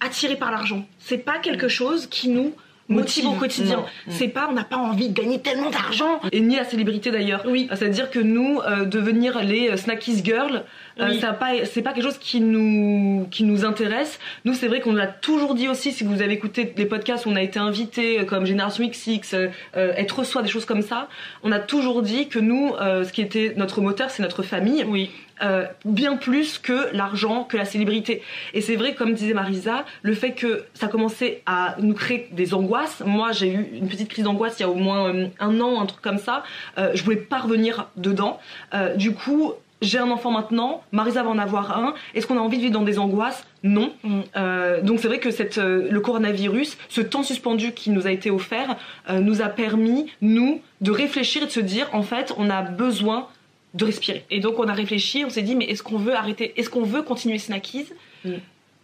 attirés 0.00 0.36
par 0.36 0.50
l'argent. 0.50 0.86
C'est 0.98 1.18
pas 1.18 1.38
quelque 1.38 1.68
chose 1.68 2.06
qui 2.06 2.28
nous 2.28 2.52
motive, 2.88 3.24
Motive. 3.24 3.36
au 3.36 3.40
quotidien. 3.40 3.78
Mm. 3.78 4.10
C'est 4.10 4.28
pas, 4.28 4.46
on 4.50 4.52
n'a 4.52 4.64
pas 4.64 4.76
envie 4.76 5.08
de 5.08 5.14
gagner 5.18 5.40
tellement 5.40 5.70
d'argent. 5.70 6.20
Et 6.32 6.40
ni 6.40 6.56
la 6.56 6.64
célébrité 6.64 7.10
d'ailleurs. 7.10 7.42
Oui. 7.46 7.68
C'est-à-dire 7.70 8.10
que 8.10 8.18
nous, 8.18 8.60
euh, 8.60 8.84
devenir 8.84 9.42
les 9.42 9.70
euh, 9.70 9.76
Snackies 9.76 10.22
Girls, 10.24 10.64
euh, 11.00 11.08
Oui. 11.08 11.20
pas, 11.20 11.64
c'est 11.64 11.82
pas 11.82 11.92
quelque 11.92 12.04
chose 12.04 12.18
qui 12.18 12.40
nous, 12.40 13.26
qui 13.30 13.44
nous 13.44 13.64
intéresse. 13.64 14.18
Nous, 14.44 14.54
c'est 14.54 14.68
vrai 14.68 14.80
qu'on 14.80 14.92
l'a 14.92 15.06
toujours 15.06 15.54
dit 15.54 15.68
aussi, 15.68 15.92
si 15.92 16.04
vous 16.04 16.20
avez 16.20 16.34
écouté 16.34 16.72
les 16.76 16.86
podcasts 16.86 17.26
où 17.26 17.30
on 17.30 17.36
a 17.36 17.42
été 17.42 17.58
invités, 17.58 18.24
comme 18.26 18.44
Génération 18.44 18.86
XX, 18.86 19.34
euh, 19.34 19.48
être 19.74 20.24
soi, 20.24 20.42
des 20.42 20.48
choses 20.48 20.66
comme 20.66 20.82
ça, 20.82 21.08
on 21.42 21.52
a 21.52 21.58
toujours 21.58 22.02
dit 22.02 22.28
que 22.28 22.38
nous, 22.38 22.72
ce 22.78 23.10
qui 23.12 23.22
était 23.22 23.54
notre 23.56 23.80
moteur, 23.80 24.10
c'est 24.10 24.22
notre 24.22 24.42
famille. 24.42 24.84
Oui. 24.86 25.10
Euh, 25.42 25.66
bien 25.84 26.16
plus 26.16 26.58
que 26.58 26.94
l'argent, 26.94 27.44
que 27.44 27.56
la 27.56 27.64
célébrité. 27.64 28.22
Et 28.52 28.60
c'est 28.60 28.76
vrai, 28.76 28.94
comme 28.94 29.14
disait 29.14 29.34
Marisa, 29.34 29.84
le 30.02 30.14
fait 30.14 30.32
que 30.32 30.64
ça 30.74 30.86
commençait 30.86 31.42
à 31.46 31.74
nous 31.80 31.94
créer 31.94 32.28
des 32.30 32.54
angoisses. 32.54 33.02
Moi, 33.04 33.32
j'ai 33.32 33.48
eu 33.48 33.68
une 33.74 33.88
petite 33.88 34.08
crise 34.08 34.24
d'angoisse 34.24 34.60
il 34.60 34.62
y 34.62 34.64
a 34.64 34.68
au 34.68 34.74
moins 34.74 35.12
euh, 35.12 35.26
un 35.40 35.60
an, 35.60 35.80
un 35.80 35.86
truc 35.86 36.02
comme 36.02 36.18
ça. 36.18 36.44
Euh, 36.78 36.92
je 36.94 37.02
voulais 37.02 37.16
pas 37.16 37.38
revenir 37.38 37.88
dedans. 37.96 38.38
Euh, 38.74 38.94
du 38.94 39.12
coup, 39.12 39.54
j'ai 39.84 39.98
un 39.98 40.10
enfant 40.10 40.30
maintenant. 40.30 40.82
Marisa 40.92 41.22
va 41.22 41.30
en 41.30 41.38
avoir 41.38 41.76
un. 41.76 41.94
Est-ce 42.14 42.26
qu'on 42.26 42.38
a 42.38 42.40
envie 42.40 42.56
de 42.56 42.62
vivre 42.62 42.74
dans 42.74 42.82
des 42.82 42.98
angoisses? 42.98 43.46
Non. 43.62 43.92
Mm. 44.02 44.20
Euh, 44.36 44.80
donc 44.82 45.00
c'est 45.00 45.08
vrai 45.08 45.18
que 45.18 45.30
cette, 45.30 45.58
euh, 45.58 45.88
le 45.90 46.00
coronavirus, 46.00 46.76
ce 46.88 47.00
temps 47.00 47.22
suspendu 47.22 47.72
qui 47.72 47.90
nous 47.90 48.06
a 48.06 48.10
été 48.10 48.30
offert, 48.30 48.76
euh, 49.10 49.20
nous 49.20 49.42
a 49.42 49.48
permis, 49.48 50.10
nous, 50.20 50.60
de 50.80 50.90
réfléchir 50.90 51.42
et 51.42 51.46
de 51.46 51.50
se 51.50 51.60
dire, 51.60 51.88
en 51.92 52.02
fait, 52.02 52.32
on 52.38 52.50
a 52.50 52.62
besoin 52.62 53.28
de 53.74 53.84
respirer. 53.84 54.24
Et 54.30 54.40
donc 54.40 54.58
on 54.58 54.68
a 54.68 54.72
réfléchi, 54.72 55.24
on 55.24 55.30
s'est 55.30 55.42
dit 55.42 55.54
mais 55.56 55.64
est-ce 55.66 55.82
qu'on 55.82 55.98
veut 55.98 56.14
arrêter, 56.14 56.52
est-ce 56.56 56.70
qu'on 56.70 56.84
veut 56.84 57.02
continuer 57.02 57.38
Snackies? 57.38 57.88
Mm. 58.24 58.34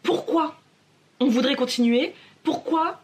Pourquoi 0.02 0.56
on 1.20 1.26
voudrait 1.26 1.54
continuer? 1.56 2.12
Pourquoi 2.42 3.00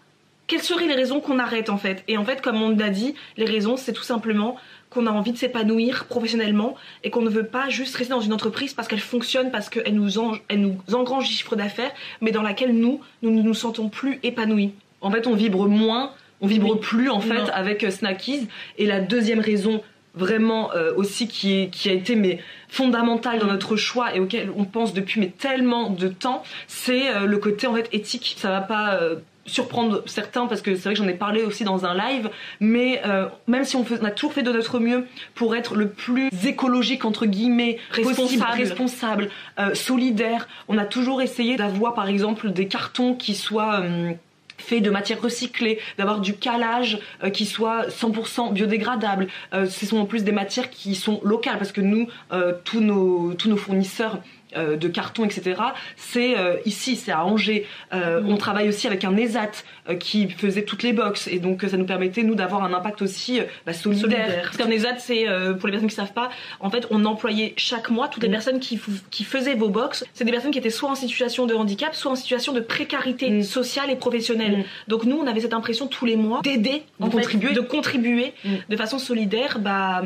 Quelles 0.46 0.62
seraient 0.62 0.86
les 0.86 0.94
raisons 0.94 1.20
qu'on 1.20 1.38
arrête 1.38 1.70
en 1.70 1.76
fait? 1.78 2.02
Et 2.08 2.16
en 2.16 2.24
fait, 2.24 2.40
comme 2.40 2.60
on 2.62 2.70
l'a 2.70 2.90
dit, 2.90 3.14
les 3.36 3.44
raisons 3.44 3.76
c'est 3.76 3.92
tout 3.92 4.02
simplement 4.02 4.56
qu'on 4.90 5.06
a 5.06 5.10
envie 5.10 5.32
de 5.32 5.36
s'épanouir 5.36 6.06
professionnellement 6.06 6.76
et 7.04 7.10
qu'on 7.10 7.22
ne 7.22 7.28
veut 7.28 7.46
pas 7.46 7.68
juste 7.68 7.94
rester 7.96 8.12
dans 8.14 8.20
une 8.20 8.32
entreprise 8.32 8.72
parce 8.72 8.88
qu'elle 8.88 9.00
fonctionne, 9.00 9.50
parce 9.50 9.68
qu'elle 9.68 9.94
nous, 9.94 10.18
en- 10.18 10.36
elle 10.48 10.60
nous 10.60 10.76
engrange 10.94 11.26
du 11.28 11.32
chiffre 11.34 11.56
d'affaires, 11.56 11.90
mais 12.20 12.30
dans 12.30 12.42
laquelle 12.42 12.72
nous, 12.72 13.00
nous 13.22 13.30
ne 13.30 13.42
nous 13.42 13.54
sentons 13.54 13.88
plus 13.88 14.18
épanouis. 14.22 14.72
En 15.00 15.10
fait, 15.10 15.26
on 15.26 15.34
vibre 15.34 15.68
moins, 15.68 16.12
on 16.40 16.46
vibre 16.46 16.70
Oui. 16.74 16.78
plus 16.80 17.10
en 17.10 17.20
fait 17.20 17.34
Non. 17.42 17.48
avec 17.52 17.82
euh, 17.84 17.90
Snackies. 17.90 18.46
Et 18.78 18.86
la 18.86 19.00
deuxième 19.00 19.40
raison 19.40 19.82
vraiment 20.16 20.70
euh, 20.74 20.92
aussi 20.96 21.28
qui, 21.28 21.68
qui 21.70 21.88
a 21.88 21.92
été 21.92 22.16
mais 22.16 22.40
fondamentale 22.68 23.38
dans 23.38 23.46
notre 23.46 23.76
choix 23.76 24.14
et 24.14 24.20
auquel 24.20 24.50
on 24.56 24.64
pense 24.64 24.92
depuis 24.94 25.20
mais 25.20 25.28
tellement 25.28 25.90
de 25.90 26.08
temps, 26.08 26.42
c'est 26.66 27.08
euh, 27.14 27.26
le 27.26 27.38
côté 27.38 27.66
en 27.66 27.74
fait 27.74 27.88
éthique. 27.92 28.34
Ça 28.38 28.50
va 28.50 28.60
pas 28.60 28.94
euh, 28.94 29.16
surprendre 29.48 30.02
certains 30.06 30.46
parce 30.46 30.60
que 30.60 30.74
c'est 30.74 30.82
vrai 30.84 30.94
que 30.94 30.98
j'en 30.98 31.06
ai 31.08 31.14
parlé 31.14 31.42
aussi 31.42 31.62
dans 31.62 31.86
un 31.86 31.94
live, 31.94 32.30
mais 32.58 33.00
euh, 33.06 33.26
même 33.46 33.64
si 33.64 33.76
on, 33.76 33.84
fait- 33.84 33.98
on 34.00 34.04
a 34.04 34.10
toujours 34.10 34.32
fait 34.32 34.42
de 34.42 34.50
notre 34.50 34.80
mieux 34.80 35.06
pour 35.36 35.54
être 35.54 35.76
le 35.76 35.88
plus 35.88 36.28
écologique 36.44 37.04
entre 37.04 37.26
guillemets 37.26 37.78
Responsable. 37.92 38.52
responsable, 38.58 39.28
euh, 39.60 39.74
solidaire, 39.74 40.48
on 40.66 40.78
a 40.78 40.84
toujours 40.84 41.22
essayé 41.22 41.56
d'avoir 41.56 41.94
par 41.94 42.08
exemple 42.08 42.50
des 42.50 42.66
cartons 42.66 43.14
qui 43.14 43.34
soient 43.36 43.80
euh, 43.82 44.12
fait 44.58 44.80
de 44.80 44.90
matières 44.90 45.20
recyclées, 45.20 45.78
d'avoir 45.98 46.20
du 46.20 46.34
calage 46.34 46.98
euh, 47.22 47.30
qui 47.30 47.46
soit 47.46 47.88
100% 47.88 48.52
biodégradable. 48.52 49.28
Euh, 49.54 49.66
ce 49.66 49.86
sont 49.86 49.98
en 49.98 50.06
plus 50.06 50.24
des 50.24 50.32
matières 50.32 50.70
qui 50.70 50.94
sont 50.94 51.20
locales 51.24 51.58
parce 51.58 51.72
que 51.72 51.80
nous, 51.80 52.08
euh, 52.32 52.52
tous, 52.64 52.80
nos, 52.80 53.34
tous 53.34 53.48
nos 53.48 53.56
fournisseurs 53.56 54.20
euh, 54.56 54.76
de 54.76 54.88
carton, 54.88 55.24
etc. 55.24 55.60
C'est 55.96 56.38
euh, 56.38 56.56
ici, 56.64 56.94
c'est 56.96 57.10
à 57.12 57.24
Angers. 57.24 57.66
Euh, 57.92 58.22
On 58.26 58.36
travaille 58.36 58.68
aussi 58.68 58.86
avec 58.86 59.04
un 59.04 59.16
ESAT 59.16 59.50
qui 59.98 60.28
faisait 60.30 60.62
toutes 60.62 60.82
les 60.82 60.92
boxes 60.92 61.26
et 61.28 61.38
donc 61.38 61.62
ça 61.68 61.76
nous 61.76 61.84
permettait 61.84 62.22
nous 62.22 62.34
d'avoir 62.36 62.62
un 62.64 62.72
impact 62.72 63.02
aussi 63.02 63.40
bah, 63.66 63.72
solidaire. 63.72 64.02
solidaire. 64.10 64.42
Parce 64.44 64.56
qu'un 64.56 64.70
ESAT, 64.70 64.98
c'est 64.98 65.24
pour 65.58 65.66
les 65.66 65.72
personnes 65.72 65.88
qui 65.88 65.94
savent 65.94 66.12
pas, 66.12 66.30
en 66.60 66.70
fait, 66.70 66.86
on 66.90 67.04
employait 67.04 67.54
chaque 67.56 67.90
mois 67.90 68.08
toutes 68.08 68.22
les 68.22 68.28
Mm. 68.28 68.32
personnes 68.32 68.60
qui, 68.60 69.24
faisaient 69.24 69.54
vos 69.54 69.68
box. 69.68 70.04
C'est 70.14 70.24
des 70.24 70.32
personnes 70.32 70.50
qui 70.52 70.58
étaient 70.58 70.70
soit 70.70 70.90
en 70.90 70.94
situation 70.94 71.46
de 71.46 71.54
handicap, 71.54 71.94
soit 71.94 72.12
en 72.12 72.16
situation 72.16 72.52
de 72.52 72.60
précarité 72.60 73.30
Mm. 73.30 73.42
sociale 73.42 73.90
et 73.90 73.96
professionnelle. 73.96 74.58
Mm. 74.58 74.64
Donc 74.88 75.04
nous, 75.04 75.16
on 75.16 75.26
avait 75.26 75.40
cette 75.40 75.54
impression 75.54 75.86
tous 75.88 76.06
les 76.06 76.16
mois 76.16 76.40
d'aider, 76.42 76.82
De 77.00 77.08
contribuer. 77.08 77.52
de 77.52 77.60
contribuer 77.60 78.32
Mm. 78.44 78.48
de 78.68 78.76
façon 78.76 78.98
solidaire, 78.98 79.58
bah, 79.58 80.02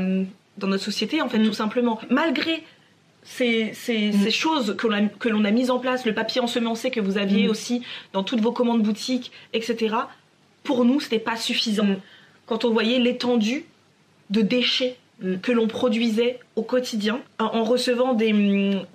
dans 0.58 0.66
notre 0.66 0.82
société, 0.84 1.20
en 1.22 1.28
fait, 1.28 1.38
Mm. 1.38 1.46
tout 1.46 1.52
simplement. 1.54 1.98
Malgré 2.10 2.62
ces, 3.22 3.72
ces, 3.74 4.12
ces 4.12 4.30
choses 4.30 4.76
que 4.76 5.28
l'on 5.28 5.44
a, 5.44 5.50
mises 5.50 5.70
en 5.70 5.78
place, 5.78 6.04
le 6.06 6.14
papier 6.14 6.40
ensemencé 6.40 6.90
que 6.90 7.00
vous 7.00 7.18
aviez 7.18 7.46
Mm. 7.46 7.50
aussi 7.50 7.82
dans 8.12 8.22
toutes 8.24 8.40
vos 8.40 8.52
commandes 8.52 8.82
boutiques, 8.82 9.30
etc. 9.52 9.94
Pour 10.64 10.84
nous, 10.84 11.00
c'était 11.00 11.18
pas 11.18 11.36
suffisant. 11.36 11.84
Mm. 11.84 11.96
Quand 12.46 12.64
on 12.64 12.70
voyait 12.70 12.98
l'étendue 12.98 13.64
de 14.30 14.40
déchets 14.42 14.96
Mm. 15.22 15.36
que 15.42 15.52
l'on 15.52 15.68
produisait 15.68 16.40
au 16.56 16.62
quotidien 16.62 17.20
en, 17.38 17.62
recevant 17.62 18.14
des, 18.14 18.32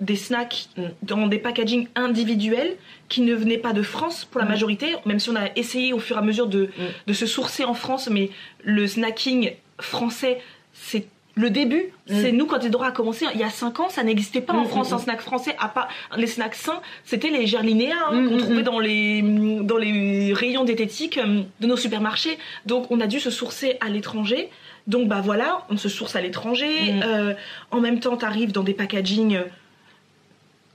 des 0.00 0.16
snacks 0.16 0.66
Mm. 0.76 0.82
dans 1.02 1.26
des 1.28 1.38
packagings 1.38 1.86
individuels 1.94 2.74
qui 3.08 3.20
ne 3.20 3.32
venaient 3.32 3.58
pas 3.58 3.72
de 3.72 3.82
France 3.82 4.24
pour 4.24 4.40
la 4.40 4.44
Mm. 4.46 4.50
majorité, 4.50 4.86
même 5.06 5.20
si 5.20 5.30
on 5.30 5.36
a 5.36 5.50
essayé 5.54 5.92
au 5.92 6.00
fur 6.00 6.16
et 6.16 6.18
à 6.18 6.22
mesure 6.22 6.48
de, 6.48 6.68
de 7.06 7.12
se 7.12 7.26
sourcer 7.26 7.62
en 7.64 7.74
France, 7.74 8.08
mais 8.10 8.30
le 8.64 8.88
snacking 8.88 9.52
français, 9.80 10.40
c'est 10.72 11.06
le 11.36 11.50
début. 11.50 11.92
Mm. 12.08 12.20
C'est 12.20 12.32
nous, 12.32 12.46
quand 12.46 12.64
Edora 12.64 12.88
a 12.88 12.92
commencé, 12.92 13.26
il 13.34 13.40
y 13.40 13.44
a 13.44 13.50
5 13.50 13.80
ans, 13.80 13.88
ça 13.88 14.02
n'existait 14.02 14.40
pas 14.40 14.54
en 14.54 14.64
Mm, 14.64 14.68
France, 14.68 14.90
mm, 14.90 14.94
un 14.94 14.98
snack 14.98 15.20
français, 15.20 15.54
à 15.58 15.68
part 15.68 15.88
les 16.16 16.26
snacks 16.26 16.54
sains, 16.54 16.80
c'était 17.04 17.28
les 17.30 17.46
gerlinéas 17.46 17.94
hein, 18.10 18.26
qu'on 18.26 18.38
trouvait 18.38 18.62
dans 18.62 18.80
les, 18.80 19.22
dans 19.22 19.76
les 19.76 20.32
rayons 20.32 20.64
diététiques 20.64 21.18
euh, 21.18 21.42
de 21.60 21.66
nos 21.66 21.76
supermarchés. 21.76 22.38
Donc 22.64 22.90
on 22.90 23.00
a 23.00 23.06
dû 23.06 23.20
se 23.20 23.30
sourcer 23.30 23.76
à 23.80 23.88
l'étranger. 23.88 24.50
Donc 24.86 25.08
bah 25.08 25.20
voilà, 25.22 25.66
on 25.68 25.76
se 25.76 25.88
source 25.88 26.16
à 26.16 26.22
l'étranger. 26.22 26.94
Euh, 27.04 27.34
en 27.70 27.80
même 27.80 28.00
temps, 28.00 28.16
t'arrives 28.16 28.52
dans 28.52 28.62
des 28.62 28.74
packagings 28.74 29.36
euh, 29.36 29.44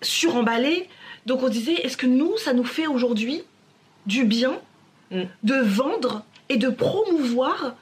suremballés. 0.01 0.87
Donc 1.25 1.41
on 1.41 1.47
se 1.47 1.51
disait, 1.51 1.73
est-ce 1.73 1.97
que 1.97 2.07
nous, 2.07 2.37
ça 2.37 2.53
nous 2.53 2.63
fait 2.63 2.87
aujourd'hui 2.87 3.43
du 4.05 4.25
bien 4.25 4.59
de 5.11 5.55
vendre 5.55 6.23
et 6.47 6.55
de 6.55 6.69
promouvoir 6.69 7.75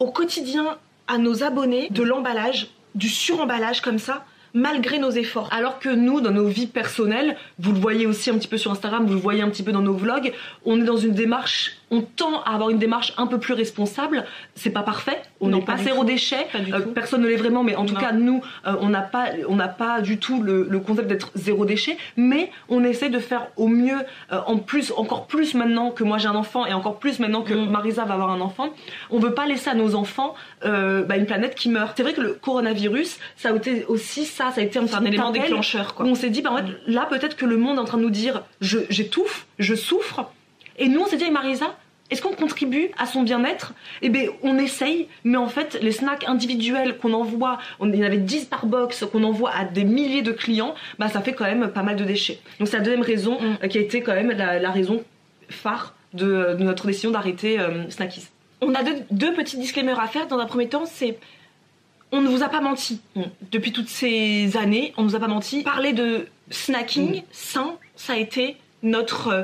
au 0.00 0.10
quotidien 0.10 0.76
à 1.08 1.18
nos 1.18 1.42
abonnés 1.42 1.88
de 1.90 2.02
l'emballage, 2.02 2.68
du 2.94 3.08
suremballage 3.08 3.80
comme 3.80 3.98
ça, 3.98 4.24
malgré 4.54 4.98
nos 4.98 5.10
efforts. 5.10 5.48
Alors 5.52 5.78
que 5.78 5.88
nous, 5.88 6.20
dans 6.20 6.30
nos 6.30 6.46
vies 6.46 6.66
personnelles, 6.66 7.36
vous 7.58 7.72
le 7.72 7.78
voyez 7.78 8.06
aussi 8.06 8.30
un 8.30 8.38
petit 8.38 8.48
peu 8.48 8.58
sur 8.58 8.70
Instagram, 8.70 9.06
vous 9.06 9.14
le 9.14 9.20
voyez 9.20 9.42
un 9.42 9.50
petit 9.50 9.62
peu 9.62 9.72
dans 9.72 9.82
nos 9.82 9.94
vlogs, 9.94 10.32
on 10.64 10.80
est 10.80 10.84
dans 10.84 10.96
une 10.96 11.14
démarche, 11.14 11.77
on 11.90 12.02
tend 12.02 12.42
à 12.42 12.54
avoir 12.54 12.70
une 12.70 12.78
démarche 12.78 13.14
un 13.16 13.26
peu 13.26 13.38
plus 13.38 13.54
responsable. 13.54 14.24
C'est 14.54 14.70
pas 14.70 14.82
parfait, 14.82 15.20
on 15.40 15.48
n'est 15.48 15.62
pas 15.62 15.76
zéro 15.78 16.00
tout. 16.00 16.06
déchet, 16.08 16.46
Pas 16.52 16.58
euh, 16.78 16.80
personne 16.94 17.22
ne 17.22 17.28
l'est 17.28 17.36
vraiment, 17.36 17.64
mais 17.64 17.76
en 17.76 17.84
tout 17.86 17.94
Non. 17.94 18.00
cas, 18.00 18.12
nous, 18.12 18.42
euh, 18.66 18.74
on 18.80 18.88
n'a 18.88 19.00
pas, 19.00 19.26
on 19.48 19.56
pas 19.76 20.00
du 20.00 20.18
tout 20.18 20.42
le, 20.42 20.66
le 20.68 20.78
concept 20.80 21.08
d'être 21.08 21.30
zéro 21.34 21.64
déchet, 21.64 21.96
mais 22.16 22.50
on 22.68 22.84
essaie 22.84 23.08
de 23.10 23.18
faire 23.18 23.48
au 23.56 23.68
mieux, 23.68 23.98
euh, 24.32 24.40
en 24.46 24.56
plus, 24.58 24.92
encore 24.96 25.26
plus 25.26 25.54
maintenant 25.54 25.90
que 25.90 26.04
moi 26.04 26.18
j'ai 26.18 26.28
un 26.28 26.34
enfant 26.34 26.66
et 26.66 26.72
encore 26.72 26.98
plus 26.98 27.18
maintenant 27.18 27.42
que 27.42 27.54
Mm. 27.54 27.70
Marisa 27.70 28.04
va 28.04 28.14
avoir 28.14 28.30
un 28.30 28.40
enfant, 28.40 28.68
on 29.10 29.18
veut 29.18 29.34
pas 29.34 29.46
laisser 29.46 29.70
à 29.70 29.74
nos 29.74 29.94
enfants 29.94 30.34
bah, 30.64 31.16
une 31.16 31.26
planète 31.26 31.54
qui 31.54 31.68
meurt. 31.68 31.94
C'est 31.96 32.02
vrai 32.02 32.12
que 32.12 32.20
le 32.20 32.32
coronavirus, 32.34 33.18
ça 33.36 33.50
a 33.50 33.56
été 33.56 33.84
aussi 33.86 34.24
ça, 34.26 34.50
ça 34.52 34.60
a 34.60 34.64
été 34.64 34.78
un, 34.78 35.04
élément 35.04 35.30
déclencheur, 35.30 35.94
quoi. 35.94 36.04
où 36.04 36.08
on 36.08 36.14
s'est 36.14 36.30
dit, 36.30 36.42
bah, 36.42 36.50
en 36.52 36.56
fait, 36.58 36.64
là, 36.86 37.06
peut-être 37.08 37.36
que 37.36 37.46
le 37.46 37.56
monde 37.56 37.76
est 37.76 37.80
en 37.80 37.84
train 37.84 37.98
de 37.98 38.02
nous 38.02 38.10
dire, 38.10 38.42
je- 38.60 38.78
j'étouffe, 38.90 39.46
je 39.58 39.74
souffre. 39.74 40.30
Et 40.78 40.88
nous, 40.88 41.00
on 41.00 41.06
s'est 41.06 41.16
dit 41.16 41.24
avec 41.24 41.34
Marisa, 41.34 41.76
est-ce 42.10 42.22
qu'on 42.22 42.32
contribue 42.34 42.90
à 42.96 43.04
son 43.06 43.22
bien-être? 43.22 43.74
Eh 44.00 44.08
bien, 44.08 44.28
on 44.42 44.56
essaye, 44.58 45.08
mais 45.24 45.36
en 45.36 45.48
fait, 45.48 45.78
les 45.82 45.92
snacks 45.92 46.24
individuels 46.26 46.96
qu'on 46.96 47.12
envoie, 47.12 47.58
on, 47.80 47.92
il 47.92 47.98
y 47.98 48.02
en 48.02 48.06
avait 48.06 48.16
10 48.16 48.46
par 48.46 48.64
box, 48.66 49.04
qu'on 49.12 49.24
envoie 49.24 49.50
à 49.50 49.64
des 49.64 49.84
milliers 49.84 50.22
de 50.22 50.32
clients, 50.32 50.74
bah, 50.98 51.08
ça 51.08 51.20
fait 51.20 51.34
quand 51.34 51.44
même 51.44 51.68
pas 51.68 51.82
mal 51.82 51.96
de 51.96 52.04
déchets. 52.04 52.38
Donc, 52.58 52.68
c'est 52.68 52.78
la 52.78 52.82
deuxième 52.82 53.02
raison 53.02 53.38
Mm. 53.40 53.58
euh, 53.62 53.68
qui 53.68 53.78
a 53.78 53.80
été 53.82 54.00
quand 54.02 54.14
même 54.14 54.30
la, 54.30 54.58
la 54.58 54.70
raison 54.70 55.04
phare 55.50 55.94
de, 56.14 56.54
de 56.58 56.62
notre 56.64 56.86
décision 56.86 57.10
d'arrêter 57.10 57.60
euh, 57.60 57.90
Snackies. 57.90 58.28
On 58.62 58.74
a 58.74 58.82
deux, 58.82 58.96
deux 59.10 59.34
petits 59.34 59.58
disclaimers 59.58 60.00
à 60.00 60.06
faire. 60.08 60.26
Dans 60.28 60.38
un 60.38 60.46
premier 60.46 60.68
temps, 60.68 60.86
c'est 60.86 61.18
on 62.10 62.22
ne 62.22 62.28
vous 62.28 62.42
a 62.42 62.48
pas 62.48 62.62
menti. 62.62 63.00
Mm. 63.16 63.22
Depuis 63.52 63.72
toutes 63.72 63.88
ces 63.90 64.56
années, 64.56 64.94
on 64.96 65.02
ne 65.02 65.08
nous 65.08 65.14
a 65.16 65.20
pas 65.20 65.28
menti. 65.28 65.62
Parler 65.62 65.92
de 65.92 66.26
snacking 66.50 67.16
Mm. 67.18 67.22
sain, 67.32 67.74
ça 67.96 68.14
a 68.14 68.16
été 68.16 68.56
notre 68.82 69.28
euh, 69.28 69.42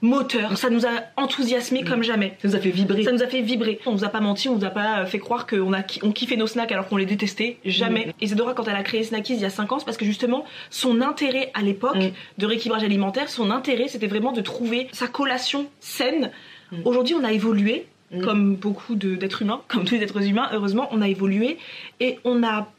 moteur. 0.00 0.56
Ça 0.56 0.70
nous 0.70 0.86
a 0.86 0.90
enthousiasmé 1.16 1.84
comme 1.84 2.02
jamais. 2.02 2.36
Ça 2.42 2.48
nous 2.48 2.56
a 2.56 2.58
fait 2.58 2.70
vibrer. 2.70 3.02
Ça 3.04 3.12
nous 3.12 3.22
a 3.22 3.26
fait 3.26 3.42
vibrer. 3.42 3.80
On 3.86 3.92
nous 3.92 4.04
a 4.04 4.08
pas 4.08 4.20
menti, 4.20 4.48
on 4.48 4.56
nous 4.56 4.64
a 4.64 4.70
pas 4.70 5.04
fait 5.06 5.18
croire 5.18 5.46
qu'on 5.46 5.72
a 5.72 5.82
on 6.02 6.12
kiffait 6.12 6.36
nos 6.36 6.46
snacks 6.46 6.72
alors 6.72 6.88
qu'on 6.88 6.96
les 6.96 7.06
détestait. 7.06 7.58
Jamais. 7.64 8.06
Mm. 8.06 8.24
Et 8.24 8.54
quand 8.54 8.68
elle 8.68 8.76
a 8.76 8.82
créé 8.82 9.02
Snackies 9.02 9.34
il 9.34 9.40
y 9.40 9.44
a 9.44 9.50
5 9.50 9.72
ans, 9.72 9.78
c'est 9.78 9.84
parce 9.84 9.96
que 9.96 10.04
justement, 10.04 10.44
son 10.70 11.00
intérêt 11.00 11.50
à 11.54 11.62
l'époque 11.62 11.96
Mm. 11.96 12.10
de 12.38 12.46
rééquilibrage 12.46 12.84
alimentaire, 12.84 13.28
son 13.28 13.50
intérêt, 13.50 13.88
c'était 13.88 14.06
vraiment 14.06 14.32
de 14.32 14.40
trouver 14.40 14.88
sa 14.92 15.08
collation 15.08 15.66
saine. 15.80 16.30
Mm. 16.72 16.76
Aujourd'hui, 16.84 17.14
on 17.14 17.24
a 17.24 17.32
évolué, 17.32 17.86
Mm. 18.10 18.22
comme 18.22 18.54
beaucoup 18.56 18.94
d'êtres 18.94 19.42
humains, 19.42 19.60
comme 19.68 19.84
tous 19.84 19.94
les 19.96 20.02
êtres 20.02 20.22
humains, 20.26 20.48
heureusement, 20.52 20.88
on 20.92 21.02
a 21.02 21.08
évolué. 21.08 21.58
Et 22.00 22.18
on 22.24 22.36
n'a 22.36 22.70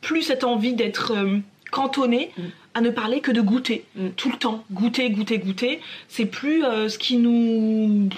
plus 0.00 0.22
cette 0.22 0.42
envie 0.44 0.74
d'être 0.74 1.12
euh, 1.12 1.38
cantonné. 1.70 2.30
À 2.74 2.80
ne 2.80 2.90
parler 2.90 3.20
que 3.20 3.30
de 3.30 3.40
goûter. 3.40 3.84
Mm. 3.96 4.08
Tout 4.16 4.30
le 4.30 4.36
temps. 4.38 4.64
Goûter, 4.72 5.10
goûter, 5.10 5.38
goûter. 5.38 5.80
C'est 6.08 6.26
plus 6.26 6.64
euh, 6.64 6.88
ce 6.88 6.98
qui 6.98 7.16
nous. 7.16 8.08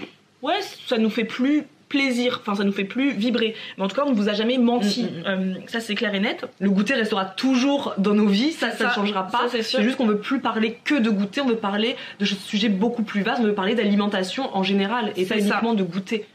Ouais, 0.42 0.60
ça 0.86 0.98
nous 0.98 1.10
fait 1.10 1.24
plus 1.24 1.64
plaisir. 1.88 2.40
Enfin, 2.40 2.56
ça 2.56 2.64
nous 2.64 2.72
fait 2.72 2.84
plus 2.84 3.12
vibrer. 3.12 3.54
Mais 3.76 3.84
en 3.84 3.88
tout 3.88 3.96
cas, 3.96 4.02
on 4.04 4.10
ne 4.10 4.16
vous 4.16 4.28
a 4.28 4.32
jamais 4.32 4.58
menti. 4.58 5.04
Mm, 5.04 5.06
mm, 5.06 5.22
Euh, 5.26 5.54
ça, 5.68 5.80
c'est 5.80 5.94
clair 5.94 6.14
et 6.14 6.20
net. 6.20 6.44
Le 6.60 6.70
goûter 6.70 6.94
restera 6.94 7.24
toujours 7.24 7.94
dans 7.98 8.14
nos 8.14 8.26
vies, 8.26 8.52
ça, 8.52 8.70
ça 8.70 8.88
ne 8.88 8.90
changera 8.90 9.26
pas. 9.28 9.48
c'est 9.48 9.82
juste 9.82 9.96
qu'on 9.96 10.06
veut 10.06 10.18
plus 10.18 10.40
parler 10.40 10.78
que 10.84 10.96
de 10.96 11.10
goûter, 11.10 11.40
on 11.40 11.46
veut 11.46 11.56
parler 11.56 11.96
de 12.18 12.24
sujets 12.24 12.68
beaucoup 12.68 13.02
plus 13.02 13.22
vastes, 13.22 13.40
on 13.40 13.44
veut 13.44 13.54
parler 13.54 13.74
d'alimentation 13.74 14.54
en 14.56 14.62
général 14.62 15.12
et 15.16 15.24
pas 15.24 15.36
ça. 15.36 15.40
uniquement 15.40 15.74
de 15.74 15.82
goûter. 15.82 16.26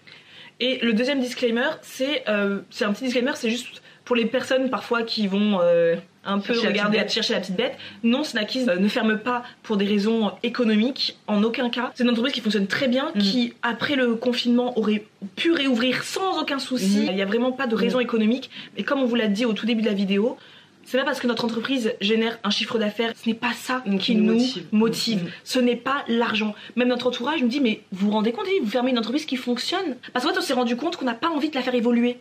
Et 0.62 0.80
le 0.82 0.94
deuxième 0.94 1.20
disclaimer, 1.22 1.70
c'est 1.82 2.24
euh, 2.28 2.60
c'est 2.70 2.86
un 2.86 2.92
petit 2.92 3.06
disclaimer, 3.06 3.32
c'est 3.36 3.50
juste 3.50 3.82
pour 4.04 4.16
les 4.16 4.26
personnes 4.26 4.70
parfois 4.70 5.04
qui 5.04 5.28
vont 5.28 5.60
euh, 5.62 5.96
un 6.26 6.40
peu 6.40 6.54
regarder, 6.60 6.98
bête. 7.00 7.12
chercher 7.12 7.34
la 7.34 7.40
petite 7.40 7.56
bête. 7.56 7.78
Non, 8.04 8.24
Snackies 8.24 8.70
euh, 8.70 8.78
ne 8.78 8.88
ferme 8.88 9.18
pas 9.18 9.44
pour 9.64 9.78
des 9.78 9.86
raisons 9.86 10.32
économiques, 10.44 11.18
en 11.28 11.42
aucun 11.44 11.70
cas. 11.70 11.92
C'est 11.96 12.04
une 12.04 12.10
entreprise 12.10 12.34
qui 12.34 12.42
fonctionne 12.42 12.68
très 12.68 12.88
bien, 12.88 13.12
Mm. 13.16 13.20
qui 13.20 13.54
après 13.64 13.96
le 13.96 14.16
confinement 14.16 14.78
aurait 14.78 15.06
pu 15.36 15.52
réouvrir 15.52 16.04
sans 16.04 16.42
aucun 16.42 16.60
souci. 16.60 17.00
Mhm. 17.00 17.08
Il 17.10 17.16
n'y 17.16 17.22
a 17.22 17.26
vraiment 17.26 17.52
pas 17.52 17.68
de 17.68 17.76
raison 17.76 18.00
économique. 18.00 18.50
Et 18.78 18.84
comme 18.84 19.00
on 19.02 19.06
vous 19.06 19.16
l'a 19.16 19.28
dit 19.28 19.46
au 19.46 19.54
tout 19.54 19.66
début 19.66 19.82
de 19.82 19.88
la 19.88 19.94
vidéo, 19.94 20.38
c'est 20.86 20.98
pas 20.98 21.04
parce 21.06 21.20
que 21.20 21.28
notre 21.28 21.46
entreprise 21.46 21.94
génère 22.02 22.40
un 22.44 22.50
chiffre 22.50 22.78
d'affaires, 22.80 23.14
ce 23.22 23.28
n'est 23.30 23.36
pas 23.36 23.54
ça 23.54 23.84
Mm, 23.86 23.98
qui 23.98 24.16
nous 24.16 24.34
motive. 24.34 24.66
motive. 24.72 25.24
Mm. 25.24 25.28
Ce 25.44 25.60
n'est 25.60 25.76
pas 25.76 26.04
l'argent. 26.08 26.54
Même 26.76 26.88
notre 26.90 27.08
entourage 27.08 27.42
nous 27.42 27.48
dit 27.48 27.60
mais 27.62 27.82
vous 27.92 28.08
vous 28.08 28.12
rendez 28.14 28.32
compte, 28.32 28.46
vous 28.62 28.70
fermez 28.70 28.92
une 28.92 28.98
entreprise 29.00 29.26
qui 29.26 29.36
fonctionne 29.38 29.96
Parce 30.14 30.26
qu'en 30.26 30.32
fait 30.34 30.40
on 30.40 30.42
s'est 30.42 30.54
rendu 30.54 30.76
compte 30.76 30.96
qu'on 30.98 31.06
n'a 31.06 31.14
pas 31.14 31.30
envie 31.30 31.50
de 31.50 31.56
la 31.56 31.62
faire 31.62 31.76
évoluer. 31.76 32.18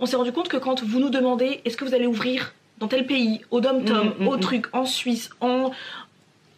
On 0.00 0.06
s'est 0.06 0.16
rendu 0.16 0.32
compte 0.32 0.48
que 0.48 0.56
quand 0.56 0.82
vous 0.82 0.98
nous 1.00 1.10
demandez 1.10 1.60
est-ce 1.64 1.76
que 1.76 1.84
vous 1.84 1.94
allez 1.94 2.06
ouvrir 2.06 2.54
dans 2.78 2.88
tel 2.88 3.06
pays, 3.06 3.40
au 3.50 3.60
Dom-Tom, 3.60 4.14
Mm, 4.18 4.24
mm, 4.24 4.28
au 4.28 4.36
mm. 4.36 4.40
truc, 4.40 4.66
en 4.72 4.86
Suisse, 4.86 5.30
en... 5.40 5.70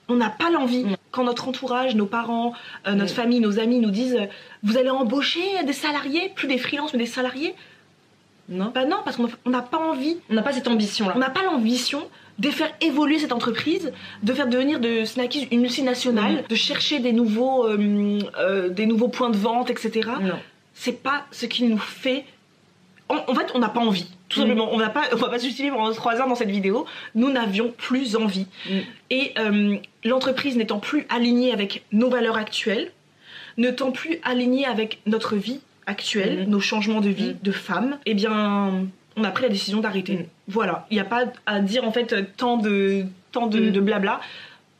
On 0.09 0.17
n'a 0.17 0.31
pas 0.31 0.51
l'envie. 0.51 0.85
Quand 1.13 1.23
notre 1.23 1.47
entourage, 1.47 1.95
nos 1.95 2.07
parents, 2.07 2.53
euh, 2.89 2.95
notre 2.95 3.15
famille, 3.15 3.39
nos 3.39 3.61
amis 3.61 3.79
nous 3.79 3.93
disent 3.93 4.17
euh, 4.17 4.27
Vous 4.65 4.77
allez 4.77 4.91
embaucher 4.91 5.41
des 5.65 5.73
salariés, 5.73 6.33
plus 6.35 6.49
des 6.49 6.59
freelances 6.59 6.93
mais 6.93 6.99
des 6.99 7.07
salariés? 7.07 7.55
Non 8.49 8.73
Bah 8.75 8.87
non, 8.87 8.97
parce 9.05 9.17
qu'on 9.17 9.29
on 9.45 9.51
n'a 9.51 9.63
pas 9.63 9.79
envie 9.79 10.17
On 10.29 10.35
n'a 10.35 10.43
pas 10.43 10.53
cette 10.53 10.67
ambition-là. 10.67 11.13
on 11.15 11.21
n'a 11.21 11.31
pas 11.31 11.45
l'ambition 11.45 12.03
de 12.41 12.49
faire 12.51 12.73
évoluer 12.81 13.19
cette 13.19 13.33
entreprise, 13.33 13.93
de 14.23 14.33
faire 14.33 14.49
devenir 14.49 14.81
de 14.81 15.05
Snackies 15.05 15.47
une 15.53 15.61
multinationale, 15.61 16.45
de 16.49 16.55
chercher 16.55 16.99
des 16.99 17.13
nouveaux, 17.13 17.67
euh, 17.67 18.69
des 18.71 18.87
nouveaux 18.87 19.09
points 19.09 19.31
de 19.31 19.37
vente, 19.37 19.71
etc. 19.71 20.11
Non. 20.21 20.39
C'est 20.75 21.03
pas 21.03 21.27
ce 21.31 21.47
qui 21.47 21.65
nous 21.65 21.79
fait. 21.79 22.25
En, 23.11 23.17
en 23.31 23.35
fait, 23.35 23.49
on 23.55 23.59
n'a 23.59 23.69
pas 23.69 23.81
envie. 23.81 24.07
Tout 24.29 24.41
Mhm. 24.41 24.47
simplement, 24.47 24.69
on 24.73 24.79
va 24.79 24.89
pas, 24.89 25.03
on 25.13 25.17
va 25.17 25.29
pas 25.29 25.39
se 25.39 25.45
justifier 25.45 25.71
pendant 25.71 25.93
trois 25.93 26.15
heures 26.21 26.29
dans 26.29 26.35
cette 26.37 26.51
vidéo. 26.51 26.87
Nous 27.15 27.31
n'avions 27.31 27.71
plus 27.77 28.17
envie. 28.17 28.47
Mhm. 28.69 28.81
Et 29.11 29.33
euh, 29.39 29.77
l'entreprise 30.05 30.57
n'étant 30.57 30.79
plus 30.79 31.05
alignée 31.09 31.53
avec 31.53 31.85
nos 31.93 32.09
valeurs 32.09 32.37
actuelles, 32.37 32.93
n'étant 33.59 33.91
plus 33.91 34.19
alignée 34.23 34.65
avec 34.67 35.01
notre 35.07 35.37
vie 35.37 35.61
actuelle, 35.87 36.45
Mhm. 36.45 36.51
nos 36.51 36.61
changements 36.61 37.01
de 37.01 37.09
vie 37.11 37.35
de 37.43 37.53
femme, 37.53 37.99
eh 38.07 38.15
bien, 38.15 38.87
on 39.17 39.25
a 39.25 39.31
pris 39.31 39.43
la 39.43 39.49
décision 39.49 39.81
d'arrêter. 39.81 40.29
Voilà, 40.47 40.87
il 40.91 40.95
n'y 40.95 41.01
a 41.01 41.05
pas 41.05 41.25
à 41.47 41.59
dire 41.61 41.85
en 41.85 41.93
fait 41.93 42.37
tant 42.37 42.57
de 42.57 43.05
tant 43.33 43.47
de, 43.47 43.71
de 43.71 43.81
blabla. 43.81 44.21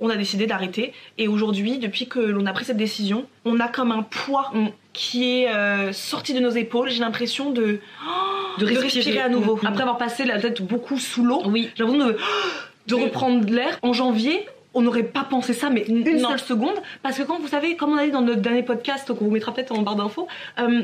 On 0.01 0.09
a 0.11 0.17
décidé 0.17 0.47
d'arrêter. 0.47 0.93
Et 1.19 1.29
aujourd'hui, 1.29 1.79
depuis 1.79 2.07
que 2.09 2.19
l'on 2.19 2.47
a 2.47 2.53
pris 2.53 2.65
cette 2.65 2.77
décision, 2.77 3.27
on 3.45 3.61
a 3.61 3.69
comme 3.69 3.93
un 3.93 4.03
poids 4.03 4.51
Mm. 4.55 4.69
qui 4.93 5.43
est 5.43 5.49
euh, 5.55 5.93
sorti 5.93 6.35
de 6.35 6.41
nos 6.41 6.51
épaules. 6.51 6.89
J'ai 6.91 7.01
l'impression 7.01 7.51
de, 7.51 7.79
de 8.59 8.65
respirer 8.67 9.21
à 9.21 9.29
nouveau. 9.29 9.57
Mm. 9.63 9.67
Après 9.67 9.83
avoir 9.83 9.99
passé 9.99 10.25
la 10.25 10.41
tête 10.41 10.63
beaucoup 10.63 10.99
sous 10.99 11.25
l'eau, 11.25 11.43
Oui. 11.47 11.71
j'ai 11.77 11.85
l'impression 11.85 12.07
de, 12.09 12.17
de 12.87 12.95
reprendre 12.95 13.45
de 13.45 13.55
l'air. 13.55 13.79
En 13.83 13.93
janvier, 13.93 14.47
on 14.75 14.83
n'aurait 14.83 15.03
pas 15.05 15.25
pensé 15.25 15.53
ça, 15.53 15.69
mais 15.71 15.83
une 15.89 16.03
Non. 16.21 16.31
seule 16.31 16.41
seconde. 16.41 16.75
Parce 17.03 17.19
que 17.19 17.23
quand 17.23 17.39
vous 17.39 17.49
savez, 17.49 17.77
comme 17.77 17.93
on 17.93 17.97
a 17.97 18.05
dit 18.05 18.11
dans 18.13 18.23
notre 18.23 18.41
dernier 18.41 18.63
podcast, 18.63 19.13
qu'on 19.15 19.25
vous 19.27 19.31
mettra 19.31 19.53
peut-être 19.53 19.73
en 19.73 19.83
barre 19.83 19.97
d'infos, 19.97 20.29
euh, 20.59 20.83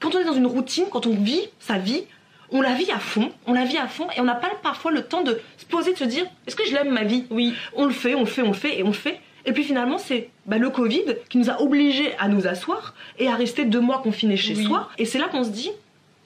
quand 0.00 0.14
on 0.14 0.18
est 0.20 0.24
dans 0.24 0.34
une 0.34 0.46
routine, 0.46 0.84
quand 0.90 1.06
on 1.06 1.14
vit 1.14 1.48
sa 1.58 1.78
vie, 1.78 2.04
on 2.50 2.60
la 2.62 2.74
vit 2.74 2.90
à 2.90 2.98
fond, 2.98 3.30
on 3.46 3.52
la 3.52 3.64
vit 3.64 3.76
à 3.78 3.86
fond, 3.88 4.06
et 4.16 4.20
on 4.20 4.24
n'a 4.24 4.34
pas 4.34 4.50
parfois 4.62 4.90
le 4.90 5.02
temps 5.02 5.22
de 5.22 5.38
se 5.58 5.64
poser, 5.66 5.92
de 5.92 5.98
se 5.98 6.04
dire, 6.04 6.26
est-ce 6.46 6.56
que 6.56 6.64
je 6.66 6.72
l'aime 6.74 6.90
ma 6.90 7.04
vie? 7.04 7.24
Oui. 7.30 7.54
on 7.74 7.84
le 7.86 7.92
fait, 7.92 8.14
on 8.14 8.20
le 8.20 8.26
fait, 8.26 8.42
on 8.42 8.48
le 8.48 8.52
fait 8.54 8.78
et 8.78 8.82
on 8.82 8.88
le 8.88 8.92
fait. 8.92 9.20
Et 9.46 9.52
puis 9.52 9.64
finalement, 9.64 9.98
c'est 9.98 10.28
bah, 10.46 10.58
le 10.58 10.68
Covid 10.70 11.04
qui 11.30 11.38
nous 11.38 11.48
a 11.50 11.60
obligés 11.62 12.14
à 12.18 12.28
nous 12.28 12.46
asseoir 12.46 12.94
et 13.18 13.28
à 13.28 13.34
rester 13.34 13.64
deux 13.64 13.80
mois 13.80 13.98
confinés 14.02 14.36
chez 14.36 14.54
Oui. 14.54 14.64
soi. 14.64 14.88
Et 14.98 15.04
c'est 15.06 15.18
là 15.18 15.28
qu'on 15.28 15.44
se 15.44 15.50
dit, 15.50 15.70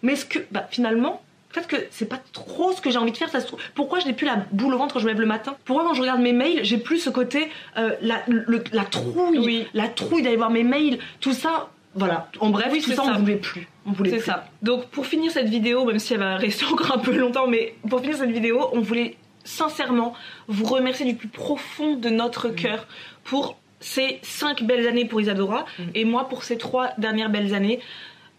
mais 0.02 0.14
est-ce 0.14 0.24
que 0.26 0.40
bah, 0.50 0.66
finalement, 0.70 1.22
peut-être 1.52 1.68
que 1.68 1.76
c'est 1.90 2.08
pas 2.08 2.18
trop 2.32 2.72
ce 2.72 2.80
que 2.80 2.90
j'ai 2.90 2.98
envie 2.98 3.12
de 3.12 3.16
faire. 3.16 3.28
Ça 3.28 3.40
se 3.40 3.46
trouve. 3.46 3.60
Pourquoi 3.74 4.00
je 4.00 4.06
n'ai 4.06 4.12
plus 4.14 4.26
la 4.26 4.36
boule 4.50 4.74
au 4.74 4.78
ventre 4.78 4.94
quand 4.94 5.00
je 5.00 5.04
me 5.04 5.10
lève 5.10 5.20
le 5.20 5.26
matin? 5.26 5.54
Pourquoi 5.64 5.84
quand 5.84 5.94
je 5.94 6.00
regarde 6.00 6.20
mes 6.20 6.32
mails, 6.32 6.60
j'ai 6.64 6.78
plus 6.78 6.98
ce 6.98 7.10
côté, 7.10 7.48
euh, 7.76 7.94
la, 8.00 8.22
le- 8.26 8.64
la 8.72 8.84
trouille, 8.84 9.38
Oui. 9.38 9.66
la 9.74 9.86
trouille 9.88 10.22
d'aller 10.22 10.36
voir 10.36 10.50
mes 10.50 10.64
mails, 10.64 10.98
tout 11.20 11.32
ça. 11.34 11.68
Voilà. 11.94 12.28
En 12.40 12.50
bref, 12.50 12.68
Oui, 12.72 12.80
tout 12.80 12.90
ça, 12.90 12.96
ça. 12.96 13.14
on 13.16 13.18
voulait 13.20 13.36
plus. 13.36 13.68
On 13.86 13.92
voulait 13.92 14.10
C'est 14.10 14.20
ça. 14.20 14.46
Donc 14.62 14.86
pour 14.86 15.06
finir 15.06 15.30
cette 15.30 15.48
vidéo, 15.48 15.84
même 15.84 15.98
si 15.98 16.14
elle 16.14 16.20
va 16.20 16.36
rester 16.36 16.64
encore 16.72 16.92
un 16.92 16.98
peu 16.98 17.16
longtemps, 17.16 17.46
mais 17.46 17.74
pour 17.88 18.00
finir 18.00 18.16
cette 18.16 18.30
vidéo, 18.30 18.68
on 18.72 18.80
voulait 18.80 19.16
sincèrement 19.44 20.14
vous 20.48 20.64
remercier 20.64 21.04
du 21.04 21.14
plus 21.14 21.28
profond 21.28 21.96
de 21.96 22.08
notre 22.08 22.48
Mm. 22.48 22.54
cœur 22.54 22.86
pour 23.24 23.58
ces 23.80 24.20
cinq 24.22 24.62
belles 24.62 24.86
années 24.86 25.04
pour 25.04 25.20
Isadora 25.20 25.64
Mm. 25.78 25.82
et 25.94 26.04
moi 26.04 26.28
pour 26.28 26.44
ces 26.44 26.56
trois 26.56 26.90
dernières 26.98 27.28
belles 27.30 27.54
années. 27.54 27.80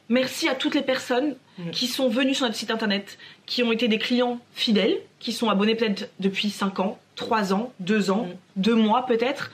Merci 0.10 0.48
à 0.50 0.56
toutes 0.56 0.76
les 0.76 0.82
personnes 0.82 1.36
Mm. 1.58 1.70
qui 1.72 1.88
sont 1.88 2.10
venues 2.10 2.34
sur 2.34 2.46
notre 2.46 2.58
site 2.58 2.72
internet, 2.72 3.18
qui 3.46 3.62
ont 3.64 3.72
été 3.72 3.88
des 3.88 4.00
clients 4.00 4.40
fidèles, 4.54 4.98
qui 5.20 5.32
sont 5.34 5.50
abonnés 5.50 5.76
peut-être 5.76 6.10
depuis 6.20 6.50
5 6.50 6.80
ans, 6.80 6.98
3 7.16 7.54
ans, 7.54 7.72
2 7.80 8.10
ans, 8.10 8.28
Mm. 8.28 8.62
2 8.62 8.76
mois 8.76 9.06
peut-être. 9.06 9.52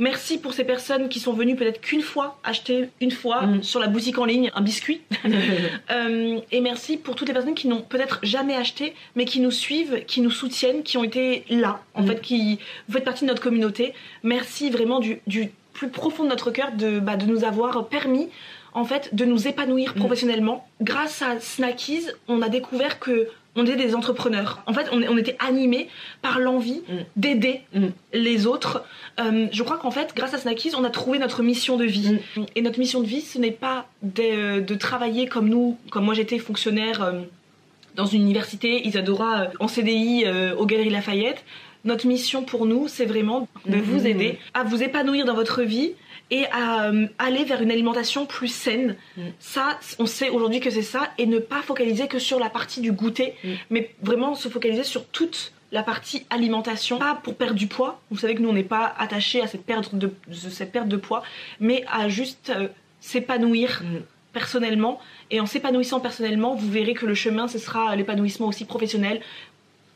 Merci 0.00 0.38
pour 0.38 0.54
ces 0.54 0.64
personnes 0.64 1.10
qui 1.10 1.20
sont 1.20 1.34
venues 1.34 1.56
peut-être 1.56 1.80
qu'une 1.82 2.00
fois 2.00 2.38
acheter 2.42 2.88
une 3.02 3.10
fois 3.10 3.42
Mm. 3.42 3.62
sur 3.62 3.80
la 3.80 3.86
boutique 3.86 4.18
en 4.18 4.24
ligne 4.24 4.50
un 4.54 4.62
biscuit. 4.62 5.02
Euh, 5.90 6.38
et 6.52 6.60
merci 6.60 6.96
pour 6.96 7.14
toutes 7.16 7.28
les 7.28 7.34
personnes 7.34 7.54
qui 7.54 7.68
n'ont 7.68 7.82
peut-être 7.82 8.18
jamais 8.22 8.54
acheté, 8.56 8.94
mais 9.16 9.24
qui 9.24 9.40
nous 9.40 9.50
suivent, 9.50 10.04
qui 10.06 10.20
nous 10.22 10.30
soutiennent, 10.30 10.82
qui 10.82 10.96
ont 10.96 11.04
été 11.04 11.44
là, 11.50 11.82
en 11.94 12.02
Mm. 12.02 12.06
fait, 12.06 12.20
qui 12.22 12.58
vous 12.88 12.94
faites 12.94 13.04
partie 13.04 13.24
de 13.24 13.28
notre 13.30 13.42
communauté. 13.42 13.92
Merci 14.22 14.70
vraiment 14.70 15.00
du, 15.00 15.20
du 15.26 15.50
plus 15.74 15.88
profond 15.88 16.24
de 16.24 16.28
notre 16.28 16.50
cœur 16.50 16.72
de, 16.72 16.98
bah, 17.00 17.16
de 17.16 17.26
nous 17.26 17.44
avoir 17.44 17.86
permis, 17.88 18.28
en 18.72 18.84
fait, 18.84 19.14
de 19.14 19.24
nous 19.24 19.48
épanouir 19.48 19.92
Mm. 19.94 19.98
professionnellement. 19.98 20.66
Grâce 20.80 21.20
à 21.22 21.40
Snackies, 21.40 22.06
on 22.28 22.40
a 22.40 22.48
découvert 22.48 22.98
que 23.00 23.28
on 23.56 23.64
était 23.66 23.76
des 23.76 23.94
entrepreneurs. 23.94 24.62
En 24.66 24.72
fait, 24.72 24.86
on, 24.92 25.02
on 25.02 25.16
était 25.18 25.36
animés 25.40 25.88
par 26.22 26.38
l'envie 26.38 26.82
Mm. 26.88 26.94
d'aider 27.16 27.60
Mm. 27.74 27.86
les 28.12 28.46
autres. 28.46 28.84
Euh, 29.18 29.48
je 29.52 29.62
crois 29.62 29.78
qu'en 29.78 29.90
fait, 29.90 30.12
grâce 30.14 30.34
à 30.34 30.38
Snackies, 30.38 30.72
on 30.76 30.84
a 30.84 30.90
trouvé 30.90 31.18
notre 31.18 31.42
mission 31.42 31.76
de 31.76 31.84
vie. 31.84 32.18
Mm. 32.36 32.42
Et 32.56 32.62
notre 32.62 32.78
mission 32.78 33.00
de 33.00 33.06
vie, 33.06 33.20
ce 33.22 33.38
n'est 33.38 33.50
pas 33.50 33.86
de, 34.02 34.60
de 34.60 34.74
travailler 34.74 35.26
comme 35.26 35.48
nous, 35.48 35.76
comme 35.90 36.04
moi 36.04 36.14
j'étais 36.14 36.38
fonctionnaire 36.38 37.02
euh, 37.02 37.20
dans 37.96 38.06
une 38.06 38.22
université, 38.22 38.86
Isadora 38.86 39.40
euh, 39.42 39.46
en 39.58 39.68
CDI 39.68 40.24
euh, 40.26 40.54
aux 40.56 40.66
Galeries 40.66 40.90
Lafayette. 40.90 41.44
Notre 41.84 42.06
mission 42.06 42.42
pour 42.44 42.66
nous, 42.66 42.88
c'est 42.88 43.06
vraiment 43.06 43.48
de 43.66 43.76
Mhm. 43.76 43.82
vous 43.82 44.06
aider 44.06 44.38
à 44.54 44.64
vous 44.64 44.82
épanouir 44.82 45.24
dans 45.24 45.34
votre 45.34 45.62
vie 45.62 45.92
et 46.30 46.44
à 46.52 46.84
euh, 46.90 47.06
aller 47.18 47.44
vers 47.44 47.60
une 47.62 47.70
alimentation 47.70 48.26
plus 48.26 48.48
saine. 48.48 48.96
Mm. 49.16 49.22
Ça, 49.40 49.78
on 49.98 50.06
sait 50.06 50.28
aujourd'hui 50.28 50.60
que 50.60 50.70
c'est 50.70 50.82
ça, 50.82 51.08
et 51.18 51.26
ne 51.26 51.38
pas 51.38 51.62
focaliser 51.62 52.06
que 52.06 52.18
sur 52.20 52.38
la 52.38 52.50
partie 52.50 52.80
du 52.80 52.92
goûter, 52.92 53.34
Mm. 53.42 53.48
mais 53.70 53.94
vraiment 54.02 54.34
se 54.34 54.48
focaliser 54.48 54.84
sur 54.84 55.06
toute 55.06 55.52
la 55.72 55.82
partie 55.82 56.26
alimentation, 56.30 56.98
pas 56.98 57.14
pour 57.22 57.34
perdre 57.36 57.54
du 57.54 57.66
poids. 57.66 58.00
Vous 58.10 58.18
savez 58.18 58.34
que 58.34 58.42
nous 58.42 58.48
on 58.48 58.52
n'est 58.52 58.62
pas 58.62 58.92
attaché 58.98 59.40
à 59.40 59.46
cette 59.46 59.64
perte 59.64 59.94
de, 59.94 60.12
cette 60.30 60.72
perte 60.72 60.88
de 60.88 60.96
poids, 60.96 61.22
mais 61.60 61.84
à 61.90 62.08
juste 62.08 62.50
euh, 62.54 62.68
s'épanouir 63.00 63.82
personnellement. 64.32 65.00
Et 65.30 65.40
en 65.40 65.46
s'épanouissant 65.46 66.00
personnellement, 66.00 66.54
vous 66.54 66.70
verrez 66.70 66.94
que 66.94 67.06
le 67.06 67.14
chemin 67.14 67.48
ce 67.48 67.58
sera 67.58 67.94
l'épanouissement 67.96 68.46
aussi 68.48 68.64
professionnel, 68.64 69.20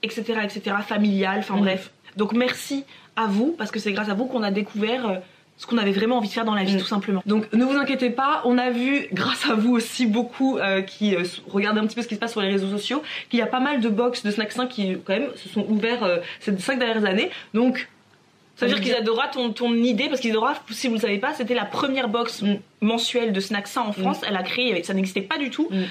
etc., 0.05 0.23
etc., 0.45 0.77
familial. 0.87 1.38
Enfin 1.40 1.57
Mm. 1.57 1.61
bref. 1.61 1.90
Donc 2.17 2.33
merci 2.33 2.85
à 3.17 3.27
vous 3.27 3.55
parce 3.59 3.71
que 3.71 3.79
c'est 3.81 3.93
grâce 3.93 4.09
à 4.09 4.14
vous 4.14 4.27
qu'on 4.27 4.43
a 4.43 4.51
découvert 4.51 5.09
euh, 5.09 5.14
ce 5.57 5.67
qu'on 5.69 5.79
avait 5.79 5.93
vraiment 5.93 6.17
envie 6.19 6.27
de 6.29 6.33
faire 6.33 6.45
dans 6.45 6.55
la 6.55 6.64
vie, 6.64 6.75
Mm. 6.77 6.81
tout 6.81 6.87
simplement. 6.87 7.23
Donc 7.27 7.53
ne 7.53 7.64
vous 7.64 7.77
inquiétez 7.77 8.11
pas, 8.11 8.43
on 8.45 8.59
a 8.59 8.71
vu, 8.71 9.07
grâce 9.12 9.49
à 9.49 9.55
vous 9.55 9.73
aussi 9.73 10.07
beaucoup 10.07 10.59
euh, 10.59 10.83
qui 10.83 11.14
euh, 11.14 11.23
regardez 11.49 11.81
un 11.81 11.87
petit 11.87 11.95
peu 11.97 12.03
ce 12.03 12.09
qui 12.09 12.14
se 12.17 12.21
passe 12.21 12.33
sur 12.33 12.40
les 12.43 12.51
réseaux 12.51 12.71
sociaux, 12.71 13.03
qu'il 13.31 13.38
y 13.38 13.43
a 13.43 13.47
pas 13.47 13.61
mal 13.61 13.81
de 13.81 13.88
box 13.88 14.25
de 14.25 14.31
Snack 14.31 14.53
5 14.53 14.69
qui 14.69 14.97
quand 15.05 15.12
même 15.12 15.29
se 15.37 15.49
sont 15.49 15.64
ouverts 15.69 16.03
euh, 16.05 16.19
ces 16.40 16.57
cinq 16.59 16.79
dernières 16.79 17.05
années. 17.05 17.31
Donc 17.53 17.88
Ça 18.57 18.67
veut 18.67 18.73
dire 18.73 18.81
dire- 18.81 18.95
qu'Isadora, 18.95 19.29
ton, 19.29 19.53
ton 19.53 19.73
idée, 19.75 20.09
parce 20.09 20.21
qu'Isadora, 20.21 20.55
si 20.71 20.87
vous 20.88 20.95
le 20.95 21.01
savez 21.01 21.19
pas, 21.19 21.35
c'était 21.35 21.55
la 21.55 21.64
première 21.64 22.09
box 22.09 22.43
Mm. 22.43 22.55
mensuelle 22.81 23.33
de 23.33 23.40
Snack 23.40 23.67
Sain 23.69 23.83
en 23.83 23.93
France. 23.93 24.21
Elle 24.29 24.37
a 24.37 24.43
créé, 24.43 24.83
ça 24.85 24.93
n'existait 24.95 25.23
pas 25.23 25.38
du 25.38 25.51
tout. 25.51 25.69
Mm. 25.71 25.83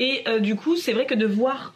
Et 0.00 0.22
euh, 0.28 0.38
du 0.40 0.54
coup, 0.56 0.76
c'est 0.76 0.92
vrai 0.92 1.06
que 1.06 1.14
de 1.14 1.26
voir 1.26 1.74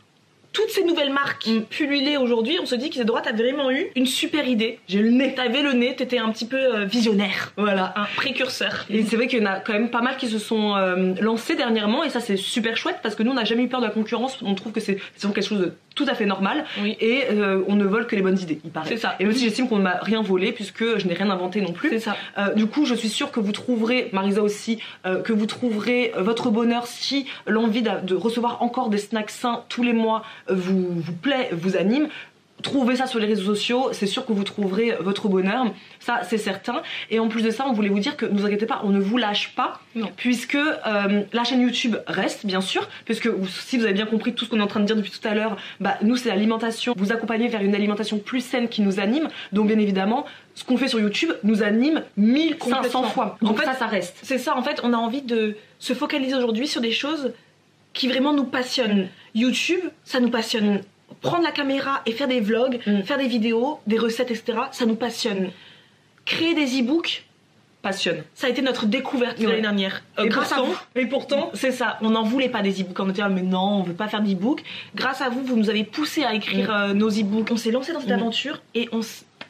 toutes 0.53 0.71
ces 0.71 0.85
nouvelles 0.85 1.12
marques 1.12 1.47
Mm. 1.47 1.62
pulluler 1.62 2.17
aujourd'hui, 2.17 2.59
on 2.62 2.67
se 2.67 2.75
dit 2.75 2.91
qu'Isadora, 2.91 3.21
t'as 3.21 3.33
vraiment 3.33 3.71
eu 3.71 3.87
une 3.97 4.07
super 4.07 4.47
idée. 4.47 4.79
J'ai 4.88 5.01
le 5.01 5.11
nez. 5.11 5.35
T'avais 5.35 5.62
le 5.62 5.73
nez, 5.73 5.97
t'étais 5.97 6.19
un 6.19 6.31
petit 6.31 6.47
peu 6.47 6.57
euh, 6.57 6.85
visionnaire. 6.85 7.53
voilà. 7.57 7.93
Un 7.97 8.05
précurseur. 8.17 8.85
Et 8.91 9.03
c'est 9.05 9.17
vrai 9.17 9.27
qu'il 9.27 9.41
y 9.41 9.43
en 9.43 9.51
a 9.51 9.61
quand 9.61 9.73
même 9.73 9.91
pas 9.91 10.03
mal 10.03 10.17
qui 10.17 10.29
se 10.29 10.38
sont 10.38 10.77
euh, 10.77 11.15
lancés 11.21 11.57
dernièrement 11.57 12.05
et 12.05 12.11
ça 12.11 12.21
c'est 12.21 12.37
super 12.37 12.77
chouette 12.77 12.99
parce 13.03 13.15
que 13.15 13.23
nous 13.23 13.31
on 13.31 13.35
n'a 13.35 13.45
jamais 13.45 13.62
eu 13.65 13.69
peur 13.69 13.81
de 13.81 13.87
la 13.87 13.93
concurrence, 13.93 14.38
on 14.43 14.55
trouve 14.55 14.73
que 14.73 14.81
c'est 14.81 14.99
c'est 15.17 15.23
vraiment 15.23 15.35
quelque 15.35 15.49
chose 15.49 15.61
de 15.61 15.75
tout 15.95 16.07
à 16.09 16.15
fait 16.15 16.27
normal 16.27 16.65
Oui. 16.81 16.97
et 17.01 17.25
euh, 17.31 17.63
on 17.69 17.77
ne 17.77 17.85
vole 17.85 18.07
que 18.07 18.17
les 18.17 18.23
bonnes 18.23 18.39
idées, 18.39 18.61
il 18.65 18.71
paraît. 18.71 18.89
C'est 18.89 18.97
ça. 18.97 19.15
Et 19.21 19.25
même 19.25 19.35
si 19.35 19.45
j'estime 19.45 19.69
qu'on 19.69 19.79
ne 19.79 19.83
m'a 19.83 19.99
rien 20.03 20.23
volé 20.23 20.53
puisque 20.53 20.99
je 20.99 21.07
n'ai 21.07 21.15
rien 21.15 21.31
inventé 21.31 21.61
non 21.61 21.73
plus. 21.73 21.89
C'est 21.91 21.99
ça. 22.01 22.17
Euh, 22.39 22.55
du 22.55 22.67
coup, 22.67 22.85
je 22.87 22.95
suis 22.95 23.09
sûre 23.09 23.31
que 23.31 23.41
vous 23.41 23.53
trouverez, 23.53 24.09
Marisa 24.13 24.43
aussi, 24.43 24.79
euh, 25.07 25.21
que 25.23 25.33
vous 25.33 25.47
trouverez 25.47 26.13
votre 26.17 26.51
bonheur 26.51 26.87
si 26.87 27.27
l'envie 27.47 27.83
de 27.83 28.15
recevoir 28.15 28.63
encore 28.63 28.89
des 28.89 28.99
snacks 28.99 29.31
sains 29.31 29.65
tous 29.69 29.83
les 29.83 29.93
mois 29.93 30.23
vous, 30.49 30.89
vous 30.91 31.13
plaît, 31.13 31.51
vous 31.53 31.77
anime. 31.77 32.09
Trouvez 32.62 32.96
ça 32.96 33.07
sur 33.07 33.18
les 33.18 33.27
réseaux 33.27 33.55
sociaux, 33.55 33.88
c'est 33.92 34.07
sûr 34.07 34.25
que 34.25 34.33
vous 34.33 34.44
trouverez 34.44 34.96
votre 35.01 35.29
bonheur, 35.29 35.66
ça 36.01 36.20
c'est 36.22 36.38
certain. 36.38 36.83
Et 37.11 37.18
en 37.18 37.29
plus 37.29 37.42
de 37.42 37.51
ça, 37.51 37.64
on 37.68 37.72
voulait 37.72 37.88
vous 37.88 37.98
dire 37.98 38.16
que 38.16 38.25
ne 38.27 38.38
vous 38.38 38.46
inquiétez 38.46 38.66
pas, 38.66 38.81
on 38.85 38.90
ne 38.90 39.01
vous 39.01 39.16
lâche 39.18 39.55
pas, 39.57 39.81
Non. 39.94 40.11
puisque 40.16 40.55
euh, 40.55 41.22
la 41.33 41.44
chaîne 41.44 41.61
YouTube 41.61 41.96
reste 42.07 42.46
bien 42.46 42.61
sûr, 42.61 42.88
puisque 43.05 43.29
si 43.48 43.79
vous 43.79 43.85
avez 43.85 43.94
bien 43.94 44.07
compris 44.07 44.33
tout 44.35 44.44
ce 44.44 44.51
qu'on 44.51 44.59
est 44.59 44.62
en 44.62 44.66
train 44.68 44.81
de 44.81 44.87
dire 44.87 44.96
depuis 44.96 45.11
tout 45.11 45.27
à 45.27 45.35
l'heure, 45.35 45.57
bah 45.81 45.96
nous 46.03 46.16
c'est 46.16 46.29
l'alimentation, 46.29 46.94
vous 46.96 47.12
accompagner 47.12 47.48
vers 47.48 47.62
une 47.62 47.75
alimentation 47.75 48.18
plus 48.18 48.40
saine 48.40 48.68
qui 48.68 48.83
nous 48.83 49.01
anime. 49.01 49.29
Donc 49.53 49.66
bien 49.66 49.79
évidemment, 49.79 50.25
ce 50.55 50.64
qu'on 50.64 50.77
fait 50.77 50.88
sur 50.88 51.01
YouTube 51.01 51.31
nous 51.42 51.62
anime 51.62 52.03
1500 52.16 52.59
Complètement. 52.77 53.03
fois. 53.05 53.38
En 53.42 53.46
Donc 53.48 53.59
fait, 53.59 53.64
ça, 53.66 53.75
ça 53.75 53.87
reste. 53.87 54.16
C'est 54.22 54.38
ça, 54.38 54.57
en 54.57 54.62
fait, 54.62 54.81
on 54.85 54.92
a 54.92 54.96
envie 54.96 55.22
de 55.22 55.57
se 55.79 55.94
focaliser 55.94 56.35
aujourd'hui 56.35 56.66
sur 56.68 56.81
des 56.81 56.92
choses 56.92 57.33
qui 57.92 58.09
vraiment 58.09 58.33
nous 58.33 58.44
passionnent. 58.44 59.03
Mm. 59.03 59.09
YouTube, 59.35 59.81
ça 60.05 60.20
nous 60.20 60.31
passionne. 60.31 60.81
Prendre 61.23 61.45
la 61.45 61.53
caméra 61.53 62.03
et 62.07 62.13
faire 62.13 62.29
des 62.29 62.41
vlogs, 62.41 62.81
Mm. 62.87 63.03
faire 63.03 63.19
des 63.19 63.29
vidéos, 63.29 63.79
des 63.87 63.99
recettes, 63.99 64.31
etc., 64.31 64.59
ça 64.73 64.85
nous 64.87 64.97
passionne. 64.97 65.45
Mm. 65.47 65.51
Créer 66.25 66.55
des 66.55 66.81
e-books, 66.81 67.25
Passionne. 67.81 68.23
ça 68.35 68.47
a 68.47 68.51
été 68.51 68.63
notre 68.63 68.87
découverte 68.87 69.39
Ouais. 69.41 69.47
l'année 69.47 69.61
dernière. 69.63 70.03
Euh, 70.19 70.25
Et 70.25 70.29
grâce 70.29 70.53
à 70.53 70.57
pourtant- 70.57 70.71
vous. 70.71 71.01
Et 71.01 71.07
pourtant, 71.07 71.51
c'est 71.55 71.73
ça. 71.73 71.99
On 72.01 72.11
n'en 72.11 72.23
voulait 72.23 72.49
pas 72.49 72.63
des 72.63 72.81
e-books. 72.83 72.99
On 73.01 73.11
était 73.11 73.23
là, 73.23 73.29
mais 73.29 73.43
non, 73.43 73.79
on 73.81 73.83
veut 73.83 73.93
pas 73.95 74.07
faire 74.09 74.23
d'e-books. 74.23 74.63
Grâce 74.95 75.21
à 75.21 75.29
vous, 75.31 75.43
vous 75.43 75.57
nous 75.57 75.69
avez 75.71 75.83
poussé 75.85 76.23
à 76.23 76.35
écrire 76.35 76.69
Mm. 76.69 76.75
euh, 76.75 76.95
nos 76.95 77.11
e-books. 77.11 77.49
On 77.51 77.57
s'est 77.57 77.73
lancé 77.73 77.93
dans 77.93 78.01
cette 78.01 78.11
Mm. 78.11 78.13
aventure 78.15 78.61
et 78.75 78.89
on 78.93 79.01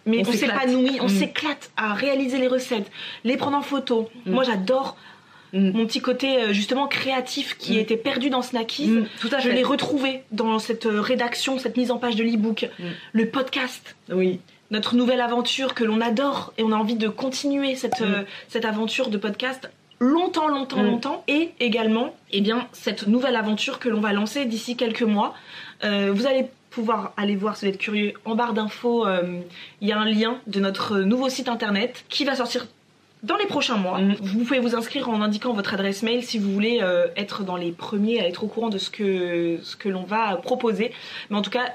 mais 0.04 0.22
On 0.26 0.32
s'épanouit, 0.32 0.98
on 1.00 1.04
Mm. 1.04 1.08
s'éclate 1.10 1.70
à 1.76 1.94
réaliser 1.94 2.38
les 2.38 2.48
recettes, 2.48 2.90
les 3.22 3.36
prendre 3.36 3.56
en 3.56 3.62
photo. 3.62 4.10
Mm. 4.26 4.32
Moi, 4.32 4.42
j'adore 4.44 4.96
Mm. 5.52 5.70
mon 5.76 5.86
petit 5.86 6.00
côté 6.00 6.38
euh, 6.42 6.52
justement 6.52 6.86
créatif 6.86 7.56
qui 7.58 7.74
Mm. 7.76 7.80
était 7.80 7.96
perdu 7.96 8.30
dans 8.30 8.42
Snackies. 8.42 8.88
Mm, 8.88 9.06
tout 9.20 9.28
à 9.32 9.38
Je 9.38 9.50
l'ai 9.50 9.62
retrouvé 9.62 10.22
dans 10.30 10.58
cette 10.58 10.86
euh, 10.86 11.00
rédaction, 11.00 11.58
cette 11.58 11.76
mise 11.76 11.90
en 11.90 11.98
page 11.98 12.16
de 12.16 12.24
l'e-book, 12.24 12.68
le 13.12 13.28
podcast, 13.28 13.94
Oui. 14.10 14.40
notre 14.70 14.94
nouvelle 14.96 15.20
aventure 15.20 15.74
que 15.74 15.84
l'on 15.84 16.00
adore 16.00 16.52
et 16.56 16.62
on 16.62 16.72
a 16.72 16.76
envie 16.76 16.94
de 16.96 17.08
continuer 17.08 17.74
cette, 17.76 18.00
euh, 18.00 18.22
cette 18.48 18.64
aventure 18.64 19.08
de 19.10 19.18
podcast 19.18 19.70
longtemps, 20.00 20.48
longtemps, 20.48 20.82
longtemps. 20.82 21.22
Et 21.28 21.50
également, 21.60 22.14
eh 22.32 22.40
bien, 22.40 22.66
cette 22.72 23.06
nouvelle 23.06 23.36
aventure 23.36 23.78
que 23.78 23.88
l'on 23.88 24.00
va 24.00 24.12
lancer 24.12 24.46
d'ici 24.46 24.74
quelques 24.76 25.02
mois. 25.02 25.34
Euh, 25.84 26.10
vous 26.14 26.26
allez 26.26 26.46
pouvoir 26.70 27.12
aller 27.16 27.36
voir 27.36 27.56
si 27.56 27.66
vous 27.66 27.70
êtes 27.72 27.78
curieux 27.78 28.14
en 28.24 28.34
barre 28.34 28.52
d'infos. 28.54 29.06
euh, 29.06 29.40
Il 29.80 29.88
y 29.88 29.92
a 29.92 29.98
un 29.98 30.06
lien 30.06 30.38
de 30.48 30.58
notre 30.58 30.98
nouveau 31.00 31.28
site 31.28 31.48
internet 31.48 32.04
qui 32.08 32.24
va 32.24 32.34
sortir 32.34 32.66
dans 33.22 33.36
les 33.36 33.46
prochains 33.46 33.76
mois. 33.76 34.00
Mm. 34.00 34.16
Vous 34.20 34.44
pouvez 34.44 34.60
vous 34.60 34.74
inscrire 34.74 35.08
en 35.08 35.20
indiquant 35.20 35.52
votre 35.52 35.74
adresse 35.74 36.02
mail 36.02 36.22
si 36.22 36.38
vous 36.38 36.52
voulez 36.52 36.80
euh, 36.82 37.06
être 37.16 37.44
dans 37.44 37.56
les 37.56 37.72
premiers 37.72 38.20
à 38.20 38.28
être 38.28 38.44
au 38.44 38.48
courant 38.48 38.68
de 38.68 38.78
ce 38.78 38.90
que, 38.90 39.58
ce 39.62 39.76
que 39.76 39.88
l'on 39.88 40.04
va 40.04 40.36
proposer. 40.36 40.92
Mais 41.30 41.36
en 41.36 41.42
tout 41.42 41.50
cas, 41.50 41.72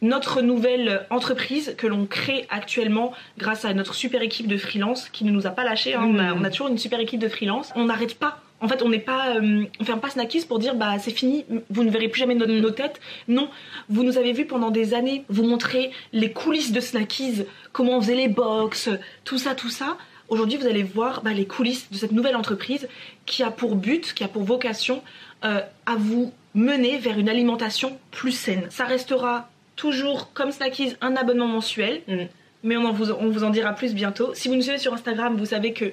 notre 0.00 0.42
nouvelle 0.42 1.06
entreprise 1.10 1.74
que 1.78 1.86
l'on 1.86 2.06
crée 2.06 2.46
actuellement 2.50 3.12
grâce 3.38 3.64
à 3.64 3.72
notre 3.72 3.94
super 3.94 4.22
équipe 4.22 4.48
de 4.48 4.56
freelance 4.56 5.08
qui 5.08 5.24
ne 5.24 5.30
nous 5.30 5.46
a 5.46 5.50
pas 5.50 5.64
lâché. 5.64 5.94
Hein. 5.94 6.04
On, 6.04 6.18
a, 6.18 6.34
on 6.34 6.44
a 6.44 6.50
toujours 6.50 6.68
une 6.68 6.78
super 6.78 7.00
équipe 7.00 7.20
de 7.20 7.28
freelance. 7.28 7.72
On 7.76 7.84
n'arrête 7.84 8.16
pas. 8.16 8.40
En 8.60 8.68
fait, 8.68 8.82
on 8.82 8.88
n'est 8.88 9.00
pas, 9.00 9.36
euh, 9.36 9.64
on 9.80 9.84
ferme 9.84 10.00
pas 10.00 10.10
Snackies 10.10 10.46
pour 10.46 10.60
dire 10.60 10.76
bah 10.76 10.96
c'est 11.00 11.10
fini, 11.10 11.44
vous 11.68 11.82
ne 11.82 11.90
verrez 11.90 12.08
plus 12.08 12.20
jamais 12.20 12.36
nos, 12.36 12.46
nos 12.46 12.70
têtes. 12.70 13.00
Non, 13.26 13.48
vous 13.88 14.04
nous 14.04 14.18
avez 14.18 14.32
vu 14.32 14.44
pendant 14.44 14.70
des 14.70 14.94
années 14.94 15.24
vous 15.28 15.42
montrer 15.42 15.90
les 16.12 16.30
coulisses 16.30 16.70
de 16.70 16.78
Snackies, 16.78 17.44
comment 17.72 17.96
on 17.96 18.00
faisait 18.00 18.14
les 18.14 18.28
box, 18.28 18.88
tout 19.24 19.38
ça, 19.38 19.56
tout 19.56 19.68
ça. 19.68 19.98
Aujourd'hui, 20.32 20.56
vous 20.56 20.66
allez 20.66 20.82
voir 20.82 21.20
bah, 21.22 21.34
les 21.34 21.44
coulisses 21.44 21.90
de 21.90 21.96
cette 21.98 22.12
nouvelle 22.12 22.36
entreprise 22.36 22.88
qui 23.26 23.42
a 23.42 23.50
pour 23.50 23.76
but, 23.76 24.14
qui 24.14 24.24
a 24.24 24.28
pour 24.28 24.44
vocation 24.44 25.02
euh, 25.44 25.60
à 25.84 25.96
vous 25.96 26.32
mener 26.54 26.96
vers 26.96 27.18
une 27.18 27.28
alimentation 27.28 27.98
plus 28.10 28.32
saine. 28.32 28.64
Ça 28.70 28.86
restera 28.86 29.50
toujours 29.76 30.32
comme 30.32 30.50
Snackies 30.50 30.96
un 31.02 31.16
abonnement 31.16 31.48
mensuel, 31.48 32.00
Mm. 32.08 32.14
mais 32.62 32.78
on, 32.78 32.84
en 32.86 32.92
vous, 32.92 33.10
on 33.12 33.28
vous 33.28 33.44
en 33.44 33.50
dira 33.50 33.74
plus 33.74 33.92
bientôt. 33.92 34.32
Si 34.32 34.48
vous 34.48 34.54
nous 34.54 34.62
suivez 34.62 34.78
sur 34.78 34.94
Instagram, 34.94 35.36
vous 35.36 35.44
savez 35.44 35.74
que 35.74 35.92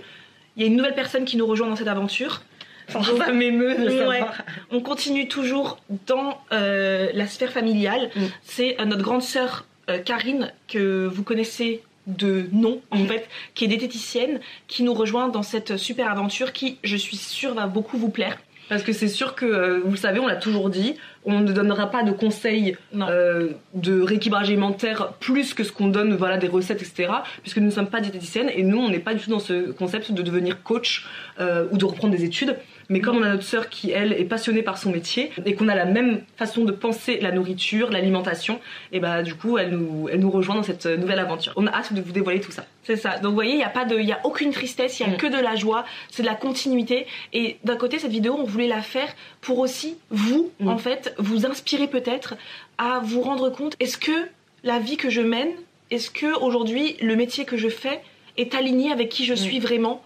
il 0.56 0.62
y 0.62 0.63
a 0.63 0.67
une 0.67 0.78
nouvelle 0.78 0.95
personne 0.95 1.25
qui 1.25 1.36
nous 1.36 1.45
rejoint 1.45 1.67
dans 1.67 1.75
cette 1.75 1.89
aventure. 1.89 2.41
Ça 2.88 3.34
m'émeut 3.34 3.75
de 3.75 3.89
Ouais. 3.89 4.19
savoir. 4.19 4.34
On 4.71 4.80
continue 4.80 5.28
toujours 5.28 5.80
dans 6.08 6.39
euh, 6.54 7.10
la 7.13 7.28
sphère 7.28 7.52
familiale. 7.52 8.10
Mm. 8.15 8.21
C'est 8.43 8.80
euh, 8.80 8.86
notre 8.86 9.04
grande 9.04 9.21
sœur 9.21 9.65
Karine 10.06 10.54
que 10.69 11.08
vous 11.08 11.23
connaissez 11.23 11.82
de 12.17 12.48
nom 12.52 12.82
en 12.91 13.00
Mm. 13.00 13.08
fait, 13.08 13.30
qui 13.54 13.65
est 13.65 13.67
diététicienne, 13.67 14.39
qui 14.67 14.84
nous 14.84 14.93
rejoint 14.93 15.28
dans 15.30 15.43
cette 15.43 15.78
super 15.78 16.12
aventure 16.12 16.54
qui, 16.54 16.78
je 16.84 16.98
suis 16.98 17.17
sûre, 17.17 17.54
va 17.54 17.67
beaucoup 17.67 17.98
vous 17.98 18.10
plaire. 18.10 18.38
Parce 18.69 18.84
que 18.84 18.93
c'est 18.93 19.08
sûr 19.08 19.34
que, 19.34 19.45
euh, 19.45 19.80
vous 19.84 19.91
le 19.91 19.98
savez, 19.98 20.19
on 20.19 20.28
l'a 20.28 20.36
toujours 20.36 20.69
dit, 20.69 20.93
on 21.25 21.41
ne 21.41 21.51
donnera 21.51 21.88
pas 21.88 22.03
de 22.03 22.12
conseils 22.12 22.77
euh, 22.95 23.49
de 23.73 24.01
rééquilibrage 24.01 24.47
alimentaire 24.49 25.13
plus 25.19 25.53
que 25.53 25.63
ce 25.63 25.71
qu'on 25.71 25.88
donne, 25.88 26.15
voilà, 26.15 26.38
des 26.38 26.47
recettes, 26.47 26.82
etc. 26.82 27.10
Puisque 27.41 27.58
nous 27.58 27.65
ne 27.67 27.71
sommes 27.71 27.88
pas 27.89 27.99
diététiciennes 28.01 28.49
et 28.55 28.63
nous, 28.63 28.77
on 28.79 28.89
n'est 28.89 28.99
pas 28.99 29.13
du 29.13 29.23
tout 29.23 29.29
dans 29.29 29.39
ce 29.39 29.71
concept 29.71 30.12
de 30.12 30.21
devenir 30.21 30.63
coach 30.63 31.05
euh, 31.39 31.65
ou 31.71 31.77
de 31.77 31.86
reprendre 31.86 32.15
des 32.15 32.23
études. 32.23 32.55
Mais 32.91 33.01
comme 33.01 33.17
on 33.17 33.21
a 33.23 33.29
notre 33.29 33.43
sœur 33.43 33.69
qui, 33.69 33.91
elle, 33.91 34.13
est 34.13 34.25
passionnée 34.25 34.63
par 34.63 34.79
son 34.79 34.91
métier 34.91 35.32
et 35.45 35.53
qu'on 35.53 35.67
a 35.67 35.75
la 35.75 35.86
même 35.86 36.21
façon 36.38 36.63
de 36.65 36.71
penser 36.71 37.19
la 37.21 37.32
nourriture, 37.32 37.91
l'alimentation, 37.91 38.60
et 38.91 38.99
bah 38.99 39.21
du 39.21 39.36
coup, 39.36 39.60
elle 39.60 39.69
nous, 39.71 40.10
elle 40.12 40.19
nous 40.19 40.32
rejoint 40.32 40.55
dans 40.55 40.63
cette 40.63 40.88
nouvelle 40.88 41.19
aventure. 41.19 41.53
On 41.55 41.67
a 41.67 41.71
hâte 41.71 41.93
de 41.93 42.01
vous 42.01 42.12
dévoiler 42.12 42.39
tout 42.39 42.51
ça. 42.51 42.65
C'est 42.84 42.95
ça. 42.95 43.19
Donc 43.19 43.29
vous 43.29 43.36
voyez, 43.36 43.51
il 43.51 43.58
n'y 43.58 43.63
a 43.63 43.69
pas 43.69 43.86
de, 43.86 43.95
il 43.99 44.08
y 44.08 44.12
a 44.12 44.19
aucune 44.23 44.49
tristesse, 44.51 44.99
il 44.99 45.03
y 45.03 45.05
a 45.05 45.10
Mm. 45.13 45.17
que 45.17 45.27
de 45.27 45.38
la 45.38 45.55
joie, 45.55 45.86
c'est 46.10 46.23
de 46.23 46.27
la 46.27 46.34
continuité. 46.34 47.05
Et 47.32 47.58
d'un 47.63 47.75
côté, 47.75 47.99
cette 47.99 48.10
vidéo, 48.10 48.36
on 48.39 48.43
voulait 48.45 48.67
la 48.67 48.82
faire 48.82 49.10
pour 49.41 49.60
aussi 49.60 49.95
vous, 50.10 50.49
Mm. 50.60 50.67
en 50.69 50.77
fait, 50.79 51.09
vous 51.17 51.45
inspirer 51.45 51.88
peut-être 51.88 52.36
à 52.78 53.00
vous 53.04 53.22
rendre 53.22 53.50
compte. 53.50 53.76
Est-ce 53.80 53.98
que 53.98 54.28
la 54.63 54.80
vie 54.80 54.98
que 54.98 55.10
je 55.10 55.22
mène, 55.22 55.52
est-ce 55.91 56.10
que 56.12 56.38
aujourd'hui 56.39 56.95
le 57.02 57.15
métier 57.15 57.45
que 57.45 57.58
je 57.58 57.69
fais 57.69 58.02
est 58.38 58.54
aligné 58.56 58.91
avec 58.91 59.10
qui 59.10 59.26
je 59.26 59.34
suis 59.34 59.60
vraiment? 59.60 60.04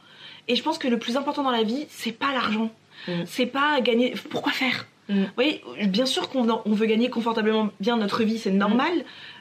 Et 0.47 0.55
je 0.55 0.63
pense 0.63 0.77
que 0.77 0.87
le 0.87 0.99
plus 0.99 1.15
important 1.17 1.43
dans 1.43 1.51
la 1.51 1.63
vie, 1.63 1.85
c'est 1.89 2.11
pas 2.11 2.31
l'argent, 2.33 2.69
Mm. 3.07 3.23
c'est 3.25 3.45
pas 3.45 3.79
gagner. 3.81 4.13
Pourquoi 4.29 4.51
faire? 4.51 4.87
Mm. 5.09 5.23
Vous 5.23 5.27
voyez, 5.35 5.61
bien 5.87 6.05
sûr 6.05 6.29
qu'on 6.29 6.47
on 6.65 6.73
veut 6.73 6.85
gagner 6.85 7.09
confortablement 7.09 7.69
bien 7.79 7.97
notre 7.97 8.23
vie, 8.23 8.37
c'est 8.39 8.51
normal, 8.51 8.91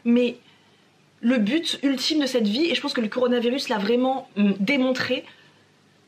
mais 0.05 0.37
le 1.21 1.39
but 1.39 1.79
ultime 1.85 2.21
de 2.21 2.27
cette 2.27 2.49
vie, 2.49 2.67
et 2.71 2.75
je 2.75 2.81
pense 2.81 2.93
que 2.93 3.01
le 3.01 3.09
coronavirus 3.09 3.69
l'a 3.69 3.79
vraiment 3.79 4.29
mm, 4.37 4.53
démontré, 4.59 5.25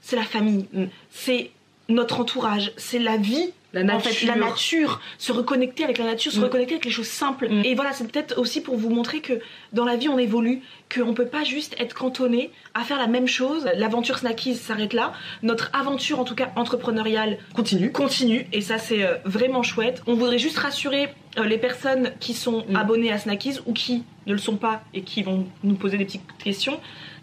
c'est 0.01 0.17
la 0.17 0.25
famille, 0.25 0.67
Mm. 0.73 0.85
c'est 1.11 1.51
notre 1.89 2.19
entourage, 2.21 2.73
c'est 2.77 2.99
la 2.99 3.17
vie. 3.17 3.53
La 3.75 3.95
En 3.95 3.99
fait, 4.01 4.25
la 4.25 4.37
nature. 4.37 4.47
nature, 4.49 5.01
se 5.19 5.33
reconnecter 5.33 5.85
avec 5.85 5.99
la 5.99 6.05
nature, 6.05 6.33
se 6.33 6.39
Mm. 6.39 6.45
reconnecter 6.45 6.75
avec 6.75 6.85
les 6.87 6.91
choses 6.91 7.09
simples. 7.09 7.49
Mm. 7.51 7.63
Et 7.65 7.75
voilà, 7.75 7.93
c'est 7.93 8.11
peut-être 8.11 8.39
aussi 8.39 8.61
pour 8.63 8.77
vous 8.77 8.89
montrer 8.89 9.21
que 9.21 9.35
dans 9.73 9.85
la 9.85 9.97
vie, 9.97 10.09
on 10.09 10.17
évolue, 10.19 10.63
qu'on 10.95 11.13
peut 11.13 11.27
pas 11.27 11.45
juste 11.45 11.75
être 11.81 11.93
cantonné 11.95 12.51
à 12.75 12.85
faire 12.85 12.99
la 12.99 13.09
même 13.09 13.27
chose. 13.27 13.69
L'aventure 13.77 14.19
Snackies 14.19 14.55
s'arrête 14.55 14.93
là. 14.93 15.13
Notre 15.43 15.71
aventure, 15.75 16.21
en 16.21 16.25
tout 16.25 16.35
cas 16.37 16.53
entrepreneuriale, 16.57 17.39
Continue. 17.55 17.91
continue 17.93 18.47
et 18.53 18.61
ça 18.61 18.79
c'est 18.79 19.03
euh, 19.05 19.17
vraiment 19.25 19.63
chouette. 19.63 20.03
On 20.07 20.15
voudrait 20.15 20.39
juste 20.39 20.59
rassurer 20.59 21.09
euh, 21.39 21.45
les 21.45 21.59
personnes 21.59 22.13
qui 22.21 22.33
sont 22.35 22.65
Mm. 22.69 22.77
abonnées 22.77 23.13
à 23.13 23.19
Snackies 23.19 23.59
ou 23.67 23.73
qui 23.73 24.05
ne 24.27 24.33
le 24.33 24.39
sont 24.39 24.57
pas 24.57 24.83
et 24.95 25.03
qui 25.03 25.23
vont 25.25 25.47
nous 25.65 25.75
poser 25.75 25.99
des 25.99 26.05
petites 26.05 26.23
questions. 26.43 26.79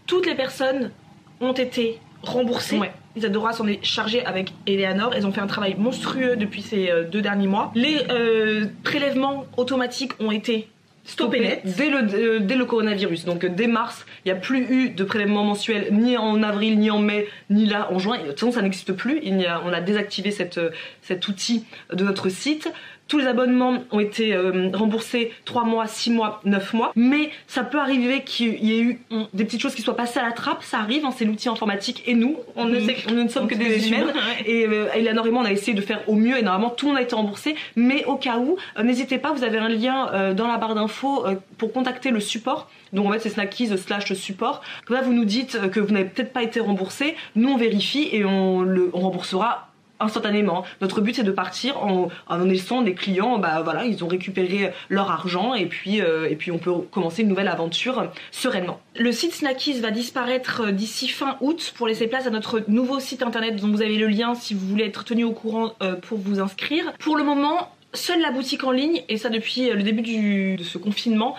Toutes 0.06 0.26
les 0.26 0.36
personnes 0.36 0.92
ont 1.40 1.54
été 1.54 2.00
remboursées. 2.24 2.78
Ouais. 2.78 2.92
Isadora 3.16 3.54
s'en 3.54 3.68
est 3.68 3.84
chargée 3.84 4.26
avec 4.26 4.54
Eleanor. 4.68 5.14
Elles 5.16 5.26
ont 5.26 5.32
fait 5.32 5.42
un 5.42 5.48
travail 5.48 5.76
monstrueux 5.78 6.36
depuis 6.36 6.62
ces 6.62 6.90
euh, 6.90 7.04
deux 7.04 7.22
derniers 7.22 7.48
mois. 7.48 7.72
Les 7.76 8.06
euh, 8.10 8.66
prélèvements 8.84 9.46
automatiques 9.58 10.14
ont 10.20 10.32
été 10.32 10.68
stoppés 11.04 11.40
net. 11.40 11.62
dès 11.78 11.90
le, 11.90 12.14
euh, 12.14 12.40
dès 12.40 12.56
le 12.56 12.66
coronavirus. 12.66 13.26
Donc 13.26 13.44
euh, 13.44 13.50
dès 13.50 13.68
mars, 13.68 14.06
il 14.24 14.32
n'y 14.32 14.38
a 14.38 14.40
plus 14.40 14.60
eu 14.60 14.90
de 14.90 15.04
prélèvement 15.04 15.44
mensuel 15.44 15.90
ni 15.92 16.18
en 16.18 16.42
avril, 16.44 16.80
ni 16.80 16.92
en 16.92 17.00
mai, 17.00 17.28
ni 17.50 17.66
là 17.66 17.90
en 17.92 18.00
juin. 18.00 18.18
De 18.20 18.28
toute 18.28 18.40
façon, 18.40 18.52
ça 18.52 18.62
n'existe 18.62 18.94
plus. 18.94 19.20
Il 19.24 19.40
y 19.40 19.46
a, 19.46 19.62
on 19.66 19.74
a 19.74 19.82
désactivé 19.82 20.32
cette, 20.32 20.60
cet 21.02 21.28
outil 21.28 21.66
de 21.92 22.04
notre 22.04 22.30
site. 22.30 22.72
Tous 23.12 23.18
les 23.18 23.28
abonnements 23.28 23.80
ont 23.92 24.00
été 24.00 24.34
euh, 24.34 24.70
remboursés 24.74 25.34
3 25.44 25.66
mois, 25.66 25.86
6 25.86 26.12
mois, 26.12 26.40
9 26.46 26.74
mois. 26.74 26.94
Mais 26.96 27.30
ça 27.46 27.66
peut 27.66 27.78
arriver 27.78 28.22
qu'il 28.24 28.64
y 28.64 28.74
ait 28.74 28.82
eu 28.82 29.02
des 29.34 29.44
petites 29.44 29.62
choses 29.62 29.76
qui 29.76 29.82
soient 29.82 29.98
passées 29.98 30.20
à 30.20 30.24
la 30.24 30.32
trappe. 30.32 30.64
Ça 30.64 30.80
arrive, 30.80 31.04
hein, 31.06 31.10
c'est 31.14 31.26
l'outil 31.26 31.50
informatique. 31.50 32.04
Et 32.08 32.14
nous, 32.14 32.38
on 32.56 32.64
ne, 32.64 32.80
Mm. 32.80 32.86
sait- 32.86 32.96
on 33.10 33.14
ne 33.16 33.28
sommes 33.28 33.48
que 33.50 33.56
des 33.56 33.86
humaines. 33.90 34.04
humains, 34.04 34.14
ouais. 34.14 34.50
Et 34.50 34.66
euh, 34.66 34.88
Eleanor 34.96 35.28
et 35.28 35.32
moi, 35.32 35.42
on 35.42 35.46
a 35.46 35.52
essayé 35.52 35.74
de 35.74 35.82
faire 35.82 36.00
au 36.08 36.16
mieux 36.16 36.38
et 36.38 36.42
normalement 36.42 36.70
tout 36.70 36.86
le 36.86 36.92
monde 36.94 37.00
a 37.00 37.02
été 37.02 37.14
remboursé. 37.14 37.56
Mais 37.76 38.06
au 38.06 38.16
cas 38.16 38.38
où, 38.38 38.56
euh, 38.80 38.84
n'hésitez 38.84 39.18
pas, 39.18 39.34
vous 39.34 39.44
avez 39.44 39.58
un 39.58 39.68
lien 39.68 40.08
euh, 40.14 40.34
dans 40.34 40.48
la 40.48 40.56
barre 40.56 40.76
d'infos 40.76 41.26
pour 41.58 41.74
contacter 41.74 42.12
le 42.12 42.22
support. 42.22 42.70
Donc 42.94 43.08
en 43.08 43.12
fait, 43.12 43.20
c'est 43.20 43.30
snackies 43.30 43.78
slash 43.78 44.14
support. 44.14 44.62
Comme 44.86 44.96
là, 44.96 45.04
vous 45.04 45.12
nous 45.14 45.26
dites 45.26 45.60
que 45.72 45.82
vous 45.82 45.92
n'avez 45.94 46.06
peut-être 46.06 46.32
pas 46.32 46.44
été 46.44 46.62
remboursé. 46.62 47.16
Nous, 47.36 47.50
on 47.50 47.58
vérifie 47.58 48.08
et 48.14 48.24
on, 48.24 48.62
le, 48.62 48.90
on 48.94 49.00
remboursera 49.02 49.68
instantanément. 50.02 50.64
Notre 50.82 51.02
but 51.02 51.16
c'est 51.16 51.24
de 51.24 51.32
partir 51.32 51.84
en, 51.84 52.10
en 52.28 52.38
laissant 52.40 52.82
les 52.82 52.94
clients, 52.94 53.38
bah 53.38 53.62
voilà, 53.64 53.86
ils 53.86 54.04
ont 54.04 54.08
récupéré 54.08 54.72
leur 54.90 55.12
argent 55.12 55.54
et 55.54 55.66
puis 55.66 56.02
euh, 56.02 56.30
et 56.30 56.36
puis 56.36 56.52
on 56.52 56.58
peut 56.58 56.74
commencer 56.92 57.22
une 57.22 57.30
nouvelle 57.30 57.48
aventure 57.48 58.12
sereinement. 58.32 58.80
Le 58.98 59.12
site 59.12 59.34
Snackies 59.34 59.80
va 59.80 59.92
disparaître 59.92 60.64
euh, 60.66 60.72
d'ici 60.72 61.08
fin 61.08 61.38
août 61.42 61.74
pour 61.76 61.88
laisser 61.88 62.08
place 62.08 62.28
à 62.28 62.30
notre 62.30 62.64
nouveau 62.68 63.00
site 63.00 63.24
internet 63.24 63.56
dont 63.56 63.70
vous 63.70 63.82
avez 63.82 63.98
le 63.98 64.08
lien 64.08 64.36
si 64.36 64.54
vous 64.54 64.68
voulez 64.68 64.86
être 64.86 65.04
tenu 65.04 65.24
au 65.24 65.32
courant 65.32 65.74
euh, 65.82 65.96
pour 65.96 66.18
vous 66.18 66.40
inscrire. 66.40 66.94
Pour 67.00 67.18
le 67.18 67.24
moment, 67.24 67.74
seule 67.94 68.22
la 68.22 68.32
boutique 68.32 68.64
en 68.64 68.72
ligne, 68.72 69.04
et 69.10 69.18
ça 69.18 69.30
depuis 69.30 69.70
le 69.70 69.84
début 69.84 70.56
de 70.56 70.64
ce 70.64 70.78
confinement, 70.78 71.36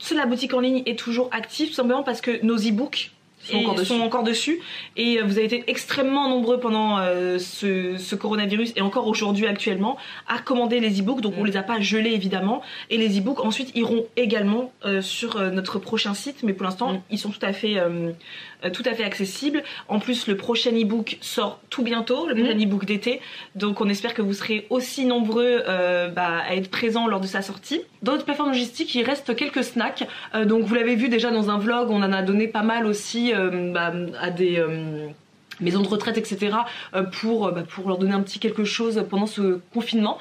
seule 0.00 0.18
la 0.18 0.26
boutique 0.26 0.52
en 0.52 0.60
ligne 0.60 0.82
est 0.86 0.98
toujours 0.98 1.28
active, 1.32 1.68
tout 1.68 1.74
simplement 1.74 2.02
parce 2.02 2.20
que 2.20 2.44
nos 2.44 2.56
e-books 2.56 3.12
Sont 3.44 3.58
encore 3.58 3.74
dessus. 3.74 3.86
sont 3.86 4.00
encore 4.00 4.22
dessus. 4.24 4.60
Et 4.96 5.18
euh, 5.18 5.24
vous 5.24 5.36
avez 5.38 5.44
été 5.46 5.64
extrêmement 5.66 6.28
nombreux 6.28 6.58
pendant 6.60 6.98
euh, 6.98 7.38
ce, 7.38 7.96
ce 7.98 8.14
coronavirus 8.14 8.72
et 8.76 8.80
encore 8.80 9.06
aujourd'hui 9.06 9.46
actuellement 9.46 9.96
à 10.28 10.38
commander 10.38 10.80
les 10.80 11.00
e-books. 11.00 11.20
Donc 11.20 11.34
on 11.38 11.42
Mm. 11.42 11.46
les 11.46 11.56
a 11.56 11.62
pas 11.62 11.80
gelés 11.80 12.10
évidemment. 12.12 12.62
Et 12.90 12.96
les 12.98 13.18
e-books 13.18 13.40
ensuite 13.44 13.70
iront 13.76 14.06
également 14.16 14.72
euh, 14.84 15.02
sur 15.02 15.38
notre 15.52 15.78
prochain 15.78 16.14
site. 16.14 16.42
Mais 16.42 16.52
pour 16.54 16.64
l'instant 16.64 16.92
Mm. 16.94 17.00
ils 17.10 17.18
sont 17.18 17.30
tout 17.30 17.44
à 17.44 17.52
fait 17.52 17.76
euh, 18.64 18.70
tout 18.70 18.82
à 18.86 18.94
fait 18.94 19.04
accessibles. 19.04 19.62
En 19.88 19.98
plus 19.98 20.26
le 20.26 20.36
prochain 20.36 20.70
e-book 20.70 21.18
sort 21.20 21.60
tout 21.70 21.82
bientôt, 21.82 22.26
le 22.26 22.34
prochain 22.34 22.54
Mm. 22.54 22.62
e-book 22.62 22.84
d'été. 22.84 23.20
Donc 23.54 23.80
on 23.80 23.88
espère 23.88 24.14
que 24.14 24.22
vous 24.22 24.32
serez 24.32 24.66
aussi 24.70 25.06
nombreux 25.06 25.62
euh, 25.68 26.08
bah, 26.08 26.42
à 26.48 26.54
être 26.54 26.70
présents 26.70 27.06
lors 27.06 27.20
de 27.20 27.26
sa 27.26 27.42
sortie. 27.42 27.80
Dans 28.02 28.12
notre 28.12 28.24
plateforme 28.24 28.50
logistique, 28.50 28.94
il 28.94 29.02
reste 29.02 29.34
quelques 29.36 29.64
snacks. 29.64 30.06
Euh, 30.34 30.44
donc 30.44 30.64
vous 30.64 30.74
l'avez 30.74 30.94
vu 30.94 31.08
déjà 31.08 31.30
dans 31.30 31.50
un 31.50 31.58
vlog, 31.58 31.90
on 31.90 32.02
en 32.02 32.12
a 32.12 32.22
donné 32.22 32.48
pas 32.48 32.62
mal 32.62 32.86
aussi 32.86 33.32
bah, 33.72 33.92
à 34.20 34.30
des 34.30 34.62
maisons 35.60 35.82
de 35.82 35.88
retraite, 35.88 36.18
etc. 36.18 36.56
pour, 37.12 37.50
bah, 37.52 37.62
pour 37.68 37.88
leur 37.88 37.98
donner 37.98 38.14
un 38.14 38.22
petit 38.22 38.38
quelque 38.38 38.64
chose 38.64 39.04
pendant 39.08 39.26
ce 39.26 39.60
confinement. 39.72 40.18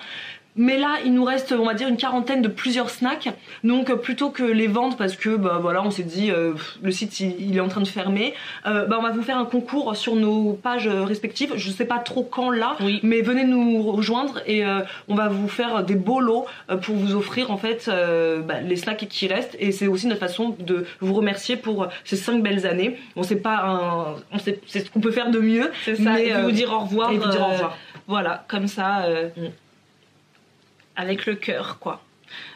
Mais 0.56 0.78
là, 0.78 0.98
il 1.04 1.14
nous 1.14 1.24
reste, 1.24 1.52
on 1.52 1.66
va 1.66 1.74
dire, 1.74 1.88
une 1.88 1.98
quarantaine 1.98 2.42
de 2.44 2.48
plusieurs 2.48 2.90
snacks. 2.92 3.30
Donc, 3.64 3.90
euh, 3.90 3.96
plutôt 3.96 4.30
que 4.30 4.44
les 4.44 4.68
vendre, 4.68 4.96
parce 4.98 5.16
que, 5.16 5.36
bah 5.36 5.58
voilà, 5.60 5.82
on 5.84 5.90
s'est 5.90 6.04
dit, 6.04 6.30
euh, 6.30 6.54
le 6.84 6.92
site, 6.92 7.20
il, 7.22 7.36
il 7.50 7.58
est 7.58 7.60
en 7.60 7.70
train 7.70 7.82
de 7.82 7.88
fermer, 7.88 8.36
euh, 8.68 8.86
bah, 8.86 8.98
on 9.00 9.02
va 9.02 9.10
vous 9.12 9.24
faire 9.24 9.38
un 9.40 9.46
concours 9.46 9.96
sur 9.96 10.16
nos 10.16 10.54
pages 10.54 10.88
euh, 10.88 11.04
respectives. 11.06 11.54
Je 11.56 11.72
sais 11.72 11.86
pas 11.86 11.98
trop 11.98 12.22
quand 12.24 12.52
là, 12.52 12.76
Oui. 12.82 13.00
mais 13.02 13.22
venez 13.22 13.46
nous 13.46 13.82
rejoindre 13.92 14.42
et 14.46 14.64
euh, 14.64 14.82
on 15.08 15.16
va 15.16 15.28
vous 15.28 15.48
faire 15.48 15.84
des 15.84 15.96
beaux 15.96 16.20
lots 16.20 16.46
pour 16.84 16.96
vous 16.96 17.16
offrir 17.16 17.50
en 17.50 17.58
fait 17.58 17.90
bah, 18.48 18.62
les 18.62 18.76
snacks 18.76 19.08
qui 19.10 19.28
restent 19.28 19.56
et 19.60 19.72
c'est 19.72 19.88
aussi 19.88 20.06
notre 20.08 20.20
façon 20.20 20.56
de 20.60 20.86
vous 21.00 21.14
remercier 21.14 21.56
pour 21.58 21.88
ces 22.04 22.16
cinq 22.16 22.44
belles 22.44 22.66
années. 22.68 22.98
On 23.16 23.24
sait 23.24 23.38
pas, 23.38 23.58
un- 23.66 24.16
on 24.32 24.38
sait, 24.40 24.60
c'est 24.68 24.82
ce 24.86 24.92
qu'on 24.92 25.00
peut 25.00 25.12
faire 25.12 25.32
de 25.32 25.40
mieux. 25.40 25.72
C'est 25.84 25.96
ça. 25.96 26.14
mais, 26.14 26.28
et 26.28 26.34
puis 26.34 26.42
vous 26.44 26.52
dire 26.52 26.72
au 26.74 26.80
revoir. 26.80 27.12
et 27.12 27.18
vous 27.18 27.30
dire 27.30 27.42
au 27.42 27.52
revoir. 27.54 27.78
Voilà, 28.08 28.46
comme 28.48 28.68
ça, 28.68 29.06
Mm. 29.38 29.42
Avec 30.96 31.26
le 31.26 31.36
cœur, 31.36 31.78
quoi. 31.80 32.02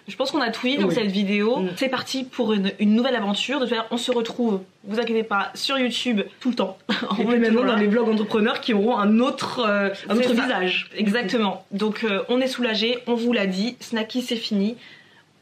Je 0.07 0.15
pense 0.15 0.31
qu'on 0.31 0.41
a 0.41 0.49
tout 0.49 0.65
dit 0.65 0.77
dans 0.77 0.87
Oui. 0.87 0.95
cette 0.95 1.11
vidéo. 1.11 1.57
Mm. 1.57 1.69
C'est 1.75 1.89
parti 1.89 2.23
pour 2.23 2.53
une, 2.53 2.71
une 2.79 2.95
nouvelle 2.95 3.15
aventure. 3.15 3.59
De 3.59 3.65
toute 3.65 3.75
façon, 3.75 3.87
on 3.91 3.97
se 3.97 4.11
retrouve, 4.11 4.61
vous 4.85 4.99
inquiétez 4.99 5.23
pas, 5.23 5.51
sur 5.53 5.77
YouTube 5.77 6.21
tout 6.39 6.49
le 6.49 6.55
temps. 6.55 6.77
Et 7.19 7.25
puis 7.25 7.37
maintenant 7.37 7.65
dans 7.65 7.75
les 7.75 7.87
vlogs 7.87 8.09
entrepreneurs 8.09 8.61
qui 8.61 8.73
auront 8.73 8.97
un 8.97 9.19
autre, 9.19 9.65
euh, 9.67 9.89
un 10.09 10.17
autre 10.17 10.33
visage. 10.33 10.89
Exactement. 10.95 11.65
Donc 11.71 12.03
euh, 12.03 12.23
on 12.29 12.39
est 12.39 12.47
soulagé, 12.47 12.99
on 13.05 13.15
vous 13.15 13.33
l'a 13.33 13.47
dit, 13.47 13.75
Snacky 13.79 14.21
c'est 14.21 14.35
fini. 14.37 14.77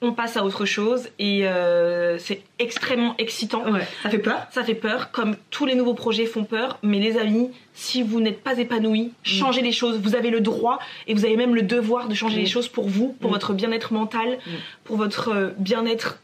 On 0.01 0.11
passe 0.11 0.37
à 0.37 0.43
autre 0.43 0.65
chose 0.65 1.09
et 1.19 1.47
euh, 1.47 2.17
c'est 2.19 2.41
extrêmement 2.59 3.15
excitant. 3.17 3.63
Ouais, 3.71 3.87
ça 4.03 4.09
fait 4.09 4.19
peur. 4.19 4.45
Ça 4.51 4.63
fait 4.63 4.75
peur, 4.75 5.11
comme 5.11 5.35
tous 5.49 5.65
les 5.65 5.73
nouveaux 5.75 5.93
projets 5.93 6.25
font 6.25 6.43
peur. 6.43 6.77
Mais 6.83 6.99
les 6.99 7.17
amis, 7.17 7.49
si 7.73 8.03
vous 8.03 8.19
n'êtes 8.19 8.41
pas 8.43 8.57
épanoui, 8.59 9.13
changez 9.23 9.61
les 9.61 9.71
choses. 9.71 9.99
Vous 9.99 10.15
avez 10.15 10.29
le 10.29 10.41
droit 10.41 10.79
et 11.07 11.13
vous 11.13 11.25
avez 11.25 11.37
même 11.37 11.55
le 11.55 11.61
devoir 11.63 12.07
de 12.07 12.13
changer 12.13 12.37
Mm. 12.37 12.39
les 12.41 12.45
choses 12.45 12.67
pour 12.67 12.87
vous, 12.87 13.15
pour 13.19 13.29
Mm. 13.31 13.33
votre 13.33 13.53
bien-être 13.53 13.93
mental, 13.93 14.37
Mm. 14.45 14.49
pour 14.83 14.97
votre 14.97 15.29
euh, 15.29 15.49
bien-être 15.57 16.19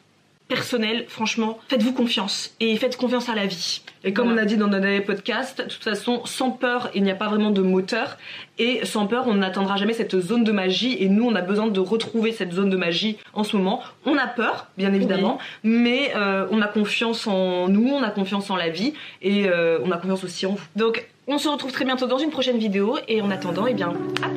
personnel. 0.56 1.06
Franchement, 1.08 1.58
faites-vous 1.70 1.94
confiance 1.94 2.54
et 2.60 2.76
faites 2.78 2.98
confiance 2.98 3.30
à 3.30 3.36
la 3.36 3.46
vie. 3.46 3.82
Et 4.04 4.14
comme 4.14 4.28
Voilà. 4.28 4.42
on 4.42 4.44
a 4.44 4.48
dit 4.48 4.58
dans 4.58 4.68
notre 4.68 4.82
dernier 4.82 5.02
podcast, 5.02 5.60
de 5.60 5.64
toute 5.70 5.84
façon, 5.84 6.22
sans 6.26 6.52
peur, 6.52 6.90
il 6.94 7.04
n'y 7.04 7.12
a 7.12 7.16
pas 7.16 7.30
vraiment 7.30 7.52
de 7.52 7.62
moteur. 7.62 8.18
Et 8.60 8.86
sans 8.86 9.08
peur, 9.08 9.26
on 9.28 9.36
n'atteindra 9.36 9.78
jamais 9.78 9.94
cette 9.94 10.20
zone 10.20 10.44
de 10.44 10.52
magie. 10.52 10.98
Et 11.00 11.08
nous, 11.08 11.24
on 11.26 11.36
a 11.36 11.42
besoin 11.42 11.68
de 11.68 11.80
retrouver 11.80 12.32
cette 12.32 12.52
zone 12.52 12.70
de 12.70 12.78
magie 12.78 13.18
en 13.34 13.44
ce 13.44 13.56
moment. 13.56 13.82
On 14.06 14.18
a 14.18 14.28
peur, 14.28 14.68
bien 14.78 14.92
évidemment, 14.94 15.40
mais 15.64 16.12
euh, 16.16 16.48
on 16.52 16.62
a 16.62 16.68
confiance 16.68 17.28
en 17.28 17.68
nous, 17.70 17.88
on 17.90 18.04
a 18.04 18.10
confiance 18.10 18.50
en 18.50 18.56
la 18.56 18.70
vie, 18.70 18.94
et 19.22 19.48
euh, 19.48 19.80
on 19.84 19.92
a 19.92 19.98
confiance 19.98 20.24
aussi 20.24 20.46
en 20.46 20.52
vous. 20.54 20.64
Donc, 20.76 21.08
on 21.28 21.38
se 21.38 21.48
retrouve 21.48 21.72
très 21.72 21.86
bientôt 21.86 22.08
dans 22.08 22.18
une 22.18 22.32
prochaine 22.32 22.58
vidéo 22.58 22.98
et 23.08 23.22
en 23.22 23.32
attendant, 23.32 23.66
eh 23.68 23.74
bien, 23.74 23.94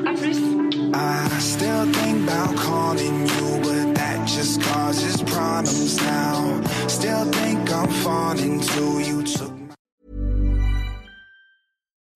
à 0.06 0.12
plus. 0.12 0.38
Causes 4.84 5.22
problems 5.22 5.96
now. 5.96 6.62
Still 6.88 7.24
think 7.32 7.72
I'm 7.72 7.88
falling 8.04 8.60
to 8.60 9.00
You 9.00 9.22
took 9.22 9.53